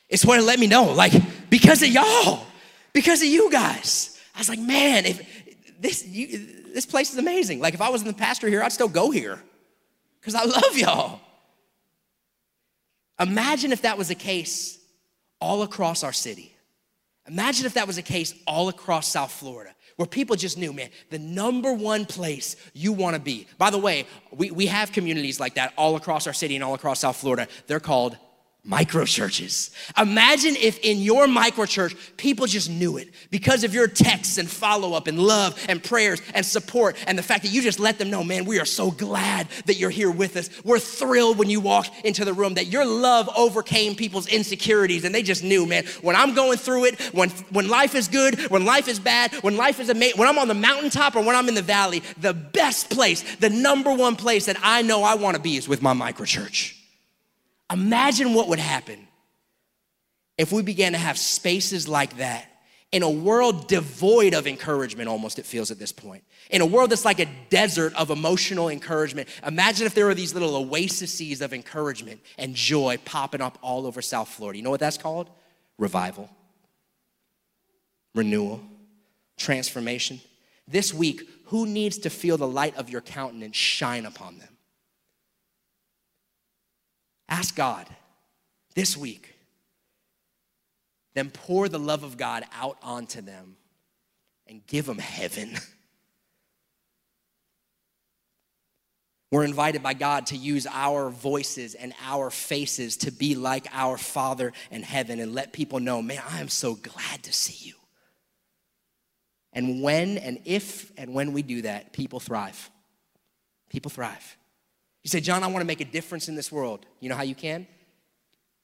[0.09, 1.13] It's what it let me know, like,
[1.49, 2.45] because of y'all,
[2.93, 4.21] because of you guys.
[4.35, 6.27] I was like, man, if this, you,
[6.75, 7.61] this place is amazing.
[7.61, 9.41] Like, if I wasn't the pastor here, I'd still go here
[10.21, 11.21] because I love y'all.
[13.21, 14.77] Imagine if that was the case
[15.41, 16.57] all across our city.
[17.29, 20.91] Imagine if that was a case all across South Florida, where people just knew, man,
[21.11, 23.47] the number one place you wanna be.
[23.59, 26.75] By the way, we, we have communities like that all across our city and all
[26.75, 27.49] across South Florida.
[27.67, 28.17] They're called
[28.67, 29.71] micro churches.
[29.97, 34.51] Imagine if in your micro church, people just knew it because of your texts and
[34.51, 37.99] follow up and love and prayers and support and the fact that you just let
[37.99, 40.51] them know, man, we are so glad that you're here with us.
[40.65, 45.15] We're thrilled when you walk into the room that your love overcame people's insecurities and
[45.15, 48.65] they just knew, man, when I'm going through it, when, when life is good, when
[48.65, 51.49] life is bad, when life is amazing, when I'm on the mountaintop or when I'm
[51.49, 55.37] in the valley, the best place, the number one place that I know I want
[55.37, 56.76] to be is with my micro church.
[57.71, 59.07] Imagine what would happen
[60.39, 62.49] if we began to have spaces like that
[62.93, 66.23] in a world devoid of encouragement, almost it feels at this point.
[66.51, 69.29] In a world that's like a desert of emotional encouragement.
[69.45, 74.01] Imagine if there were these little oases of encouragement and joy popping up all over
[74.01, 74.59] South Florida.
[74.59, 75.29] You know what that's called?
[75.79, 76.31] Revival,
[78.15, 78.63] renewal,
[79.37, 80.21] transformation.
[80.69, 84.56] This week, who needs to feel the light of your countenance shine upon them?
[87.29, 87.89] Ask God
[88.75, 89.35] this week,
[91.15, 93.57] then pour the love of God out onto them
[94.47, 95.57] and give them heaven.
[99.33, 103.99] We're invited by God to use our voices and our faces to be like our
[103.99, 107.75] Father in heaven and let people know, man, I am so glad to see you.
[109.53, 112.71] And when and if and when we do that, people thrive.
[113.69, 114.37] People thrive.
[115.07, 116.85] You say, John, I want to make a difference in this world.
[116.99, 117.69] You know how you can?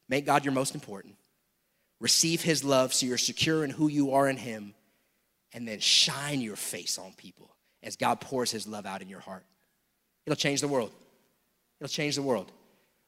[0.09, 1.15] Make God your most important.
[2.01, 4.75] Receive His love so you're secure in who you are in Him,
[5.53, 9.21] and then shine your face on people as God pours His love out in your
[9.21, 9.45] heart.
[10.27, 10.91] It'll change the world.
[11.81, 12.51] It'll change the world.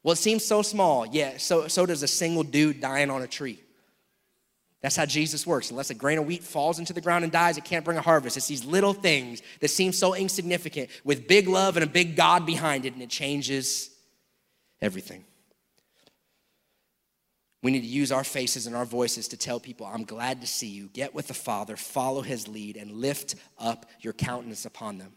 [0.04, 1.04] Well, it seems so small.
[1.04, 3.58] Yeah, so, so does a single dude dying on a tree.
[4.84, 5.70] That's how Jesus works.
[5.70, 8.02] Unless a grain of wheat falls into the ground and dies, it can't bring a
[8.02, 8.36] harvest.
[8.36, 12.44] It's these little things that seem so insignificant with big love and a big God
[12.44, 13.88] behind it, and it changes
[14.82, 15.24] everything.
[17.62, 20.46] We need to use our faces and our voices to tell people, I'm glad to
[20.46, 20.88] see you.
[20.88, 25.14] Get with the Father, follow his lead, and lift up your countenance upon them.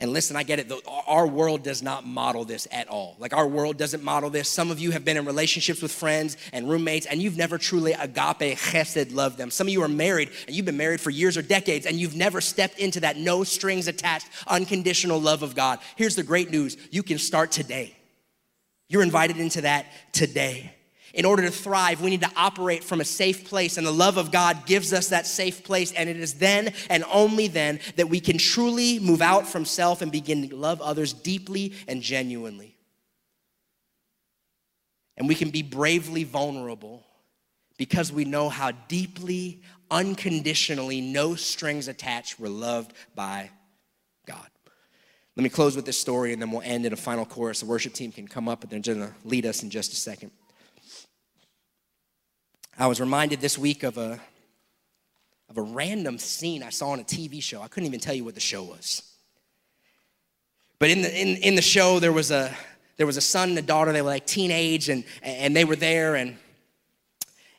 [0.00, 0.72] And listen, I get it.
[1.06, 3.14] Our world does not model this at all.
[3.20, 4.48] Like, our world doesn't model this.
[4.48, 7.92] Some of you have been in relationships with friends and roommates, and you've never truly
[7.92, 9.52] agape, chesed, loved them.
[9.52, 12.16] Some of you are married, and you've been married for years or decades, and you've
[12.16, 15.78] never stepped into that no strings attached, unconditional love of God.
[15.94, 17.96] Here's the great news you can start today.
[18.88, 20.74] You're invited into that today.
[21.14, 24.16] In order to thrive, we need to operate from a safe place, and the love
[24.16, 25.92] of God gives us that safe place.
[25.92, 30.02] And it is then and only then that we can truly move out from self
[30.02, 32.76] and begin to love others deeply and genuinely.
[35.16, 37.04] And we can be bravely vulnerable
[37.78, 39.62] because we know how deeply,
[39.92, 43.50] unconditionally, no strings attached, we're loved by
[44.26, 44.48] God.
[45.36, 47.60] Let me close with this story and then we'll end in a final chorus.
[47.60, 49.96] The worship team can come up and they're going to lead us in just a
[49.96, 50.32] second.
[52.76, 54.18] I was reminded this week of a,
[55.48, 57.62] of a random scene I saw on a TV show.
[57.62, 59.02] I couldn't even tell you what the show was.
[60.80, 62.52] But in the, in, in the show, there was, a,
[62.96, 63.92] there was a son and a daughter.
[63.92, 66.36] They were like teenage and, and they were there and,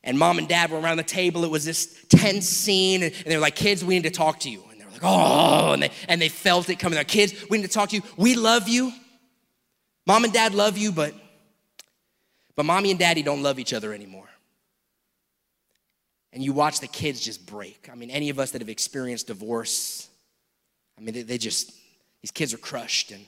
[0.03, 1.45] and mom and dad were around the table.
[1.45, 4.49] It was this tense scene and, they were like, kids, we need to talk to
[4.49, 6.95] you And they were like, oh, and they, and they felt it coming.
[6.95, 8.03] Their kids, we need to talk to you.
[8.17, 8.91] We love you.
[10.05, 11.13] Mom and dad love you, but,
[12.57, 14.27] but mommy and daddy don't love each other anymore.
[16.35, 17.89] And you watch the kids just break.
[17.91, 20.07] I mean, any of us that have experienced divorce,
[20.97, 21.71] I mean, they, they just,
[22.21, 23.25] these kids are crushed and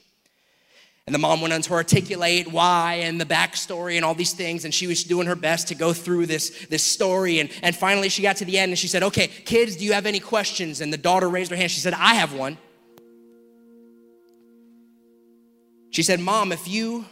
[1.07, 4.65] and the mom went on to articulate why and the backstory and all these things.
[4.65, 7.39] And she was doing her best to go through this, this story.
[7.39, 9.93] And, and finally, she got to the end and she said, Okay, kids, do you
[9.93, 10.81] have any questions?
[10.81, 11.71] And the daughter raised her hand.
[11.71, 12.57] She said, I have one.
[15.91, 17.05] She said, Mom, if you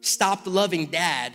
[0.00, 1.34] stopped loving dad,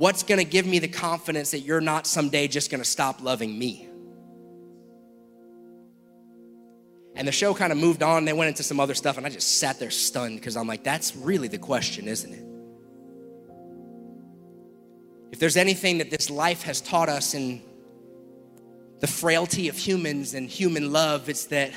[0.00, 3.86] what's gonna give me the confidence that you're not someday just gonna stop loving me?
[7.14, 8.24] And the show kind of moved on.
[8.24, 10.84] They went into some other stuff, and I just sat there stunned because I'm like,
[10.84, 12.44] that's really the question, isn't it?
[15.32, 17.60] If there's anything that this life has taught us in
[19.00, 21.72] the frailty of humans and human love, it's that,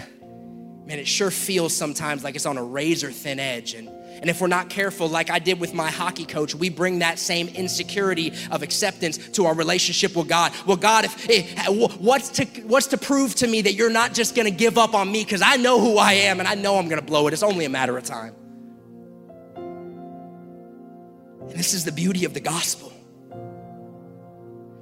[0.85, 3.73] man, it sure feels sometimes like it's on a razor thin edge.
[3.73, 3.89] And
[4.23, 7.19] and if we're not careful, like I did with my hockey coach, we bring that
[7.19, 10.53] same insecurity of acceptance to our relationship with God.
[10.65, 14.13] Well, God, if, eh, if what's to what's to prove to me that you're not
[14.13, 16.55] just going to give up on me because I know who I am and I
[16.55, 17.33] know I'm going to blow it.
[17.33, 18.33] It's only a matter of time.
[19.57, 22.92] And this is the beauty of the gospel.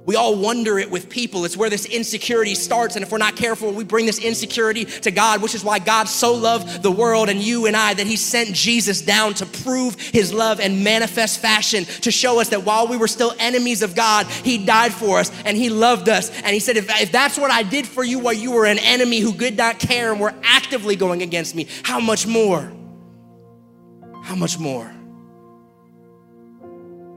[0.04, 1.44] We all wonder it with people.
[1.44, 2.96] It's where this insecurity starts.
[2.96, 6.08] And if we're not careful, we bring this insecurity to God, which is why God
[6.08, 9.98] so loved the world and you and I that He sent Jesus down to prove
[10.00, 13.94] His love and manifest fashion to show us that while we were still enemies of
[13.94, 16.30] God, He died for us and He loved us.
[16.30, 18.80] And He said, if, if that's what I did for you while you were an
[18.80, 22.72] enemy who did not care and were actively going against me, how much more?
[24.24, 24.92] How much more?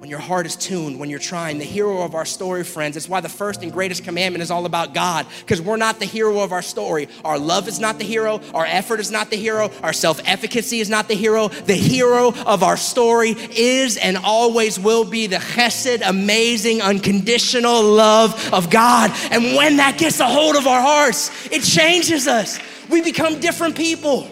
[0.06, 2.96] When your heart is tuned, when you're trying, the hero of our story, friends.
[2.96, 6.06] It's why the first and greatest commandment is all about God, because we're not the
[6.06, 7.10] hero of our story.
[7.24, 10.80] Our love is not the hero, our effort is not the hero, our self efficacy
[10.80, 11.48] is not the hero.
[11.48, 18.54] The hero of our story is and always will be the chesed, amazing, unconditional love
[18.54, 19.10] of God.
[19.32, 22.60] And when that gets a hold of our hearts, it changes us.
[22.92, 24.30] We become different people.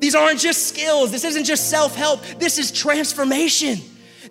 [0.00, 3.80] These aren't just skills, this isn't just self help, this is transformation.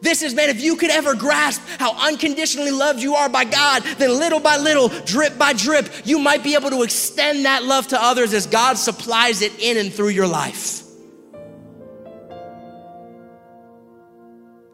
[0.01, 3.83] This is, man, if you could ever grasp how unconditionally loved you are by God,
[3.97, 7.87] then little by little, drip by drip, you might be able to extend that love
[7.89, 10.86] to others as God supplies it in and through your life.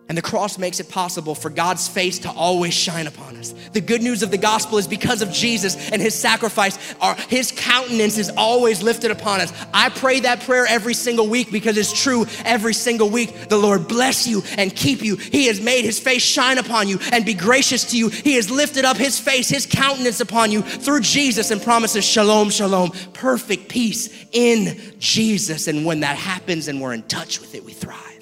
[0.09, 3.53] And the cross makes it possible for God's face to always shine upon us.
[3.71, 7.53] The good news of the gospel is because of Jesus and his sacrifice, our, his
[7.55, 9.53] countenance is always lifted upon us.
[9.73, 13.47] I pray that prayer every single week because it's true every single week.
[13.47, 15.15] The Lord bless you and keep you.
[15.15, 18.09] He has made his face shine upon you and be gracious to you.
[18.09, 22.49] He has lifted up his face, his countenance upon you through Jesus and promises shalom,
[22.49, 25.69] shalom, perfect peace in Jesus.
[25.69, 28.12] And when that happens and we're in touch with it, we thrive.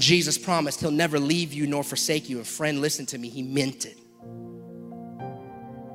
[0.00, 2.38] Jesus promised he'll never leave you nor forsake you.
[2.38, 3.98] And friend, listen to me, he meant it.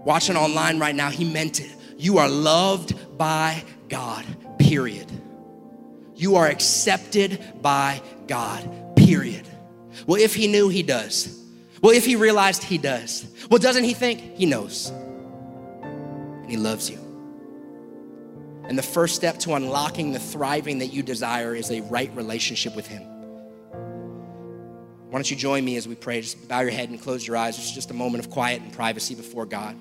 [0.06, 1.76] Watching online right now, he meant it.
[1.98, 4.24] You are loved by God,
[4.60, 5.12] period.
[6.16, 9.48] You are accepted by God, period.
[10.06, 11.44] Well, if he knew, he does.
[11.82, 13.26] Well, if he realized, he does.
[13.50, 14.20] Well, doesn't he think?
[14.20, 14.90] He knows.
[15.82, 17.00] And he loves you.
[18.68, 22.76] And the first step to unlocking the thriving that you desire is a right relationship
[22.76, 23.15] with him.
[25.10, 26.22] Why don't you join me as we pray?
[26.22, 27.58] Just bow your head and close your eyes.
[27.58, 29.78] It's just a moment of quiet and privacy before God.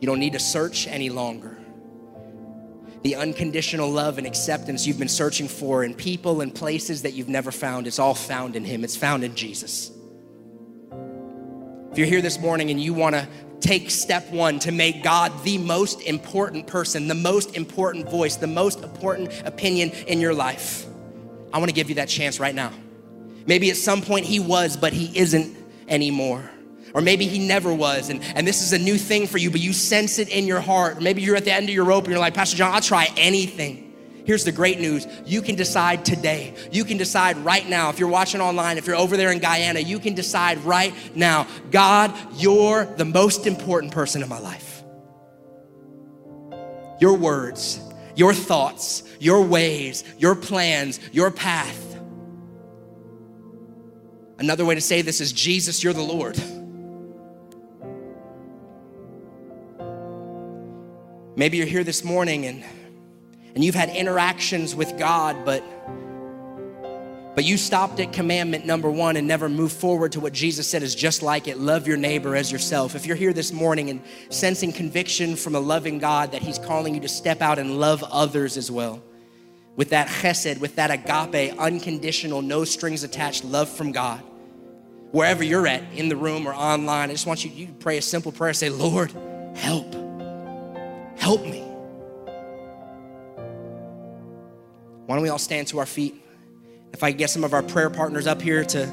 [0.00, 1.56] You don't need to search any longer.
[3.02, 7.28] The unconditional love and acceptance you've been searching for in people and places that you've
[7.28, 8.82] never found, it's all found in Him.
[8.82, 9.91] It's found in Jesus.
[11.92, 13.28] If you're here this morning and you want to
[13.60, 18.46] take step one to make God the most important person, the most important voice, the
[18.46, 20.86] most important opinion in your life,
[21.52, 22.72] I want to give you that chance right now.
[23.44, 25.54] Maybe at some point he was, but he isn't
[25.86, 26.50] anymore.
[26.94, 29.60] Or maybe he never was, and, and this is a new thing for you, but
[29.60, 31.02] you sense it in your heart.
[31.02, 33.12] Maybe you're at the end of your rope and you're like, Pastor John, I'll try
[33.18, 33.81] anything.
[34.24, 35.06] Here's the great news.
[35.26, 36.54] You can decide today.
[36.70, 37.90] You can decide right now.
[37.90, 41.46] If you're watching online, if you're over there in Guyana, you can decide right now
[41.70, 44.82] God, you're the most important person in my life.
[47.00, 47.80] Your words,
[48.14, 51.78] your thoughts, your ways, your plans, your path.
[54.38, 56.36] Another way to say this is Jesus, you're the Lord.
[61.34, 62.64] Maybe you're here this morning and
[63.54, 65.62] and you've had interactions with God, but
[67.34, 70.82] but you stopped at commandment number one and never moved forward to what Jesus said
[70.82, 72.94] is just like it love your neighbor as yourself.
[72.94, 76.94] If you're here this morning and sensing conviction from a loving God that He's calling
[76.94, 79.02] you to step out and love others as well,
[79.76, 84.20] with that chesed, with that agape, unconditional, no strings attached love from God,
[85.10, 87.96] wherever you're at, in the room or online, I just want you, you to pray
[87.96, 89.10] a simple prayer say, Lord,
[89.54, 89.94] help.
[91.16, 91.61] Help me.
[95.06, 96.14] Why don't we all stand to our feet?
[96.92, 98.86] If I get some of our prayer partners up here to,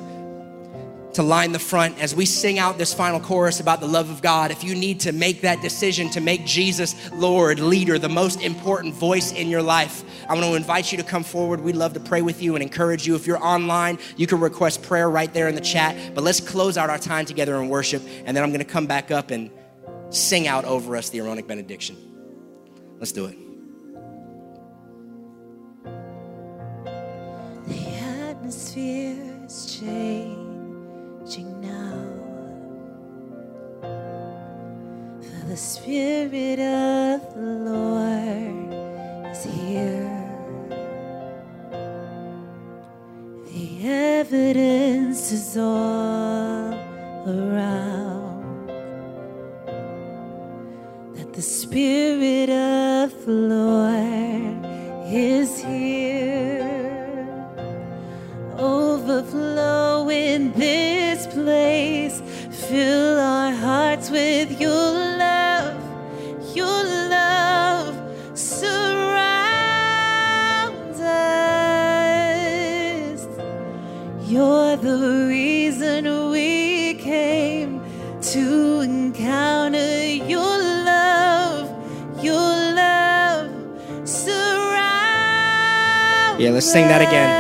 [1.14, 4.22] to line the front as we sing out this final chorus about the love of
[4.22, 8.42] God, if you need to make that decision to make Jesus Lord, leader, the most
[8.42, 11.60] important voice in your life, I want to invite you to come forward.
[11.60, 13.16] We'd love to pray with you and encourage you.
[13.16, 16.16] If you're online, you can request prayer right there in the chat.
[16.16, 18.88] But let's close out our time together in worship, and then I'm going to come
[18.88, 19.52] back up and
[20.10, 21.98] sing out over us the Aaronic benediction.
[22.98, 23.49] Let's do it.
[35.60, 38.74] Spirit of the Lord
[39.30, 40.10] is here.
[43.52, 45.69] The evidence is all
[86.70, 87.39] sing that again.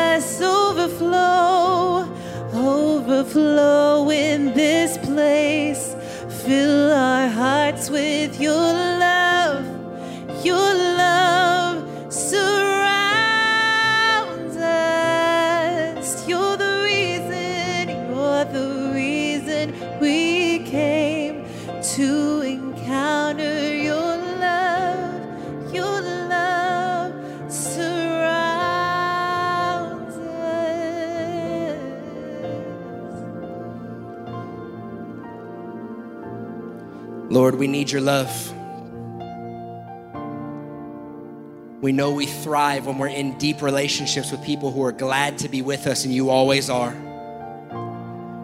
[37.30, 38.54] Lord, we need your love.
[41.82, 45.50] We know we thrive when we're in deep relationships with people who are glad to
[45.50, 46.94] be with us, and you always are.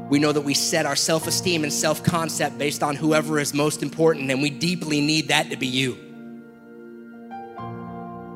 [0.09, 3.53] We know that we set our self esteem and self concept based on whoever is
[3.53, 5.97] most important, and we deeply need that to be you.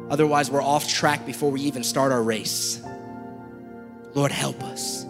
[0.10, 2.82] Otherwise, we're off track before we even start our race.
[4.16, 5.06] Lord, help us.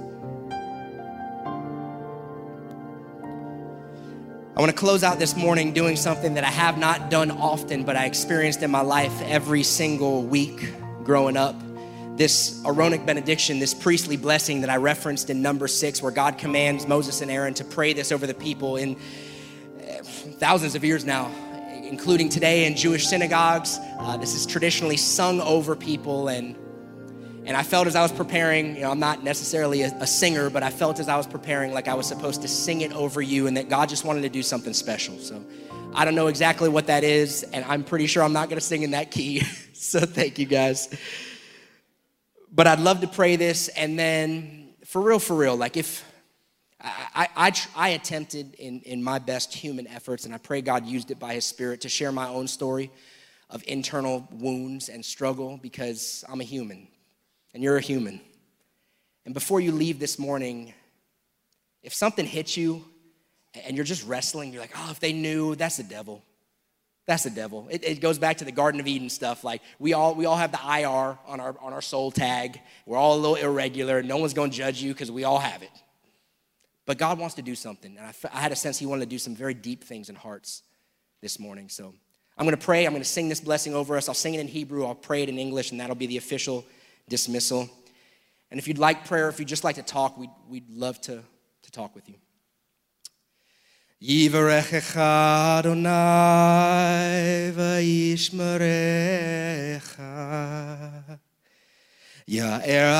[4.60, 7.86] I want to close out this morning doing something that I have not done often,
[7.86, 10.74] but I experienced in my life every single week
[11.06, 11.56] growing up.
[12.18, 16.86] This Aaronic benediction, this priestly blessing that I referenced in number six, where God commands
[16.86, 21.32] Moses and Aaron to pray this over the people in uh, thousands of years now,
[21.82, 23.80] including today in Jewish synagogues.
[23.98, 26.58] Uh, this is traditionally sung over people and
[27.50, 30.52] and I felt as I was preparing, you know, I'm not necessarily a, a, singer,
[30.52, 33.24] but I felt as I was preparing like I was supposed to sing it over
[33.24, 35.18] you and that God just wanted to do something special.
[35.18, 35.44] So
[35.96, 38.84] I don't know exactly what that is, and I'm pretty sure I'm not gonna sing
[38.84, 39.40] in that key.
[39.74, 40.96] so thank you guys.
[42.52, 46.06] But I'd love to pray this, and then for real, for real, like if
[46.80, 51.10] I, I, I attempted in, in my best human efforts, and I pray God used
[51.10, 52.92] it by His Spirit to share my own story
[53.50, 56.89] of internal wounds and struggle because I'm a human
[57.54, 58.22] and you're a human.
[59.26, 60.74] And before you leave this morning,
[61.84, 62.86] if something hits you
[63.66, 66.24] and you're just wrestling, you're like, oh, if they knew, that's the devil.
[67.06, 67.68] That's the devil.
[67.72, 69.44] It, it, goes back to the Garden of Eden stuff.
[69.44, 72.60] Like we all we all have the IR on our on our soul tag.
[72.86, 74.04] We're all a little irregular.
[74.04, 75.72] No one's going to judge you because we all have it.
[76.86, 79.10] But God wants to do something, and I, I had a sense He wanted to
[79.10, 80.62] do some very deep things in hearts
[81.22, 81.68] this morning.
[81.68, 81.96] So
[82.38, 82.86] I'm going to pray.
[82.86, 84.08] I'm going to sing this blessing over us.
[84.08, 84.86] I'll sing it in Hebrew.
[84.86, 86.64] I'll pray it in English, and that'll be the official
[87.10, 87.70] dismissal.
[88.52, 91.24] And if you'd like prayer, if you'd just like to talk, we'd, we'd love to,
[91.64, 92.16] to talk with you.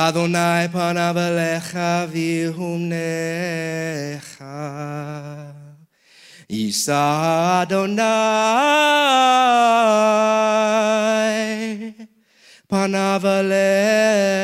[0.08, 1.16] Adonai panav
[6.50, 8.00] Yisa Adonai
[12.69, 14.35] panav elecha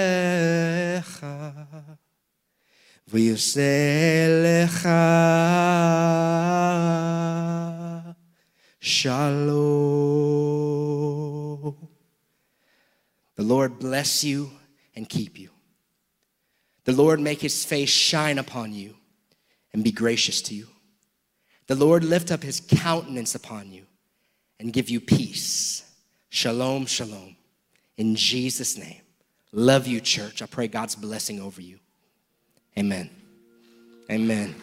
[3.07, 4.88] ויעשה לך
[8.80, 10.22] shalom.
[13.36, 14.51] The Lord bless you
[14.95, 15.49] and keep you.
[16.86, 18.95] The Lord make his face shine upon you
[19.74, 20.68] and be gracious to you.
[21.68, 23.86] The Lord lift up his countenance upon you
[24.59, 25.84] and give you peace.
[26.30, 27.34] Shalom, shalom.
[27.97, 29.01] in Jesus' name.
[29.53, 30.42] Love you, church.
[30.42, 31.78] I pray God's blessing over you.
[32.78, 33.11] Amen.
[34.11, 34.55] Amen.